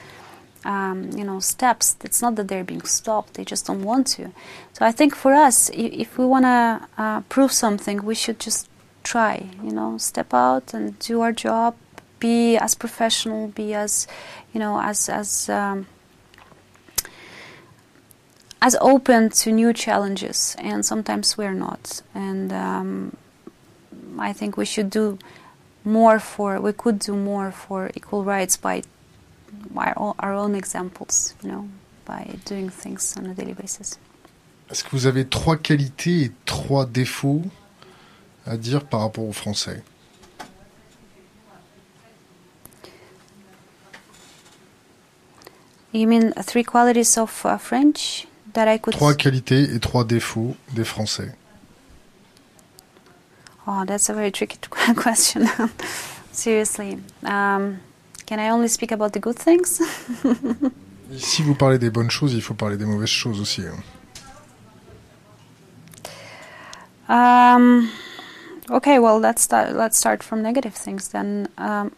[0.65, 1.97] Um, you know, steps.
[2.05, 4.31] It's not that they're being stopped; they just don't want to.
[4.75, 8.69] So I think for us, if, we want to uh, prove something, we should just
[9.03, 11.75] try you know step out and do our job
[12.19, 14.07] be as professional be as
[14.53, 15.87] you know as as um,
[18.61, 23.17] as open to new challenges and sometimes we're not and um,
[24.19, 25.19] I think we should do
[25.83, 28.83] more for we could do more for equal rights by
[29.77, 31.69] our our own examples you know
[32.07, 33.99] by doing things on a daily basis
[34.71, 37.43] Est-ce que vous avez trois qualités et trois défauts
[38.47, 39.83] à dire par rapport aux Français?
[45.93, 48.95] You mean three qualities of uh, French that I could.
[48.95, 51.35] Trois qualités et trois défauts des Français.
[53.67, 54.59] Oh, that's a very tricky
[54.97, 55.49] question.
[56.31, 57.81] Seriously, um,
[58.31, 59.83] can I only speak about the good things?
[61.19, 63.63] si vous parlez des bonnes choses, il faut parler des mauvaises choses aussi.
[67.09, 67.91] Um,
[68.71, 71.49] okay, well, let's start, let's start from negative things then.
[71.59, 71.91] Um,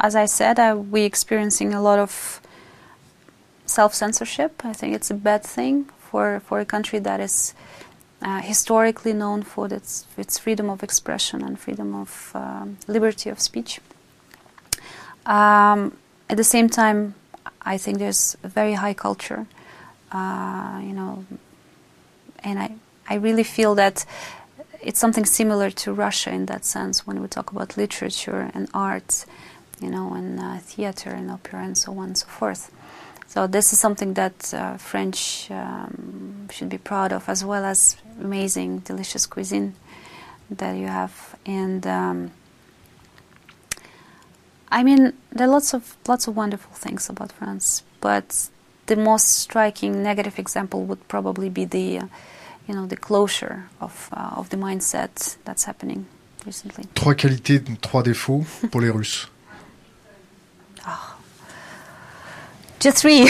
[0.00, 2.40] as I said, uh, we're experiencing a lot of
[3.64, 4.64] self censorship.
[4.64, 7.54] I think it's a bad thing for, for a country that is
[8.20, 13.38] uh, historically known for its, its freedom of expression and freedom of um, liberty of
[13.38, 13.78] speech.
[15.26, 15.96] Um,
[16.28, 17.14] at the same time,
[17.60, 19.46] I think there's a very high culture,
[20.10, 21.24] uh, you know,
[22.42, 22.74] and I,
[23.08, 24.04] I really feel that
[24.80, 29.24] it's something similar to Russia in that sense when we talk about literature and art,
[29.80, 32.72] you know, and uh, theater and opera and so on and so forth.
[33.28, 37.96] So this is something that uh, French um, should be proud of, as well as
[38.20, 39.74] amazing, delicious cuisine
[40.50, 41.36] that you have.
[41.46, 42.32] And um,
[44.72, 48.48] I mean, there are lots of lots of wonderful things about France, but
[48.86, 52.06] the most striking negative example would probably be the, uh,
[52.66, 56.06] you know, the closure of uh, of the mindset that's happening
[56.46, 56.84] recently.
[56.94, 59.28] Trois qualités, trois défauts pour les Russes.
[60.86, 61.16] Oh.
[62.80, 63.28] Just three.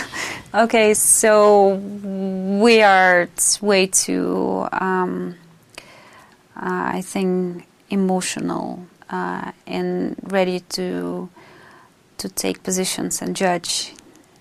[0.54, 3.28] okay, so we are
[3.60, 5.36] way too, um,
[6.56, 11.28] uh, I think, emotional uh, and ready to
[12.18, 13.94] to take positions and judge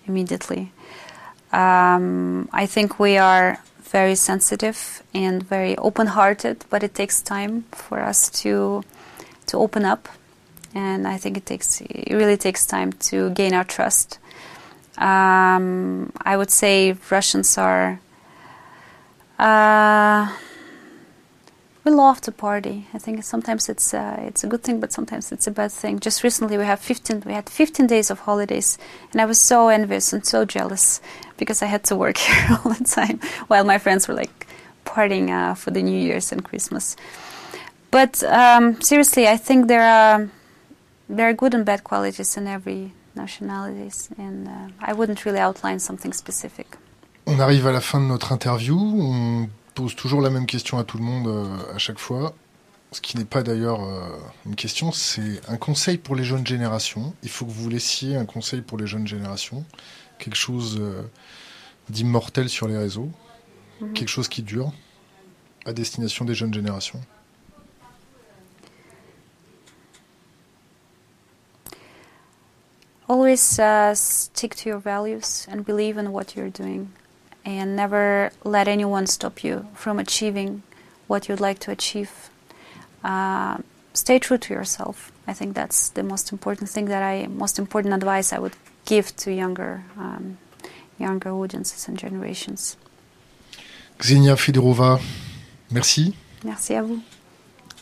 [0.08, 0.72] immediately.
[1.52, 8.00] Um, I think we are very sensitive and very open-hearted, but it takes time for
[8.00, 8.84] us to
[9.46, 10.10] to open up,
[10.74, 14.20] and I think it takes it really takes time to gain our trust.
[14.98, 18.00] Um, I would say Russians are.
[19.40, 20.32] Uh,
[21.88, 22.86] we love to party.
[22.94, 26.00] I think sometimes it's uh, it's a good thing, but sometimes it's a bad thing.
[26.00, 28.78] Just recently, we have 15 we had 15 days of holidays,
[29.12, 31.00] and I was so envious and so jealous
[31.38, 34.48] because I had to work here all the time, while my friends were like
[34.86, 36.98] partying uh, for the New Year's and Christmas.
[37.90, 40.30] But um, seriously, I think there are
[41.10, 45.80] there are good and bad qualities in every nationalities, and uh, I wouldn't really outline
[45.80, 46.68] something specific.
[47.26, 48.78] On arrive à la fin de notre interview.
[48.78, 52.34] On pose toujours la même question à tout le monde euh, à chaque fois.
[52.92, 54.10] Ce qui n'est pas d'ailleurs euh,
[54.48, 57.14] une question, c'est un conseil pour les jeunes générations.
[57.22, 59.66] Il faut que vous laissiez un conseil pour les jeunes générations,
[60.18, 61.04] quelque chose euh,
[61.90, 63.12] d'immortel sur les réseaux,
[63.82, 63.94] Mhm.
[63.94, 64.72] quelque chose qui dure,
[65.66, 67.00] à destination des jeunes générations.
[73.08, 76.88] Always uh, stick to your values and believe in what you're doing,
[77.48, 80.64] and never let anyone stop you from achieving
[81.08, 82.12] what you'd like to achieve.
[83.06, 83.58] Uh,
[83.94, 85.14] stay true to yourself.
[85.28, 89.16] I think that's the most important thing that I, most important advice I would give
[89.24, 90.38] to younger, um,
[91.00, 92.76] younger audiences and generations.
[94.04, 95.00] Xenia Fedorova,
[95.72, 96.14] merci.
[96.44, 97.02] Merci à vous.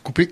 [0.03, 0.31] Coupé.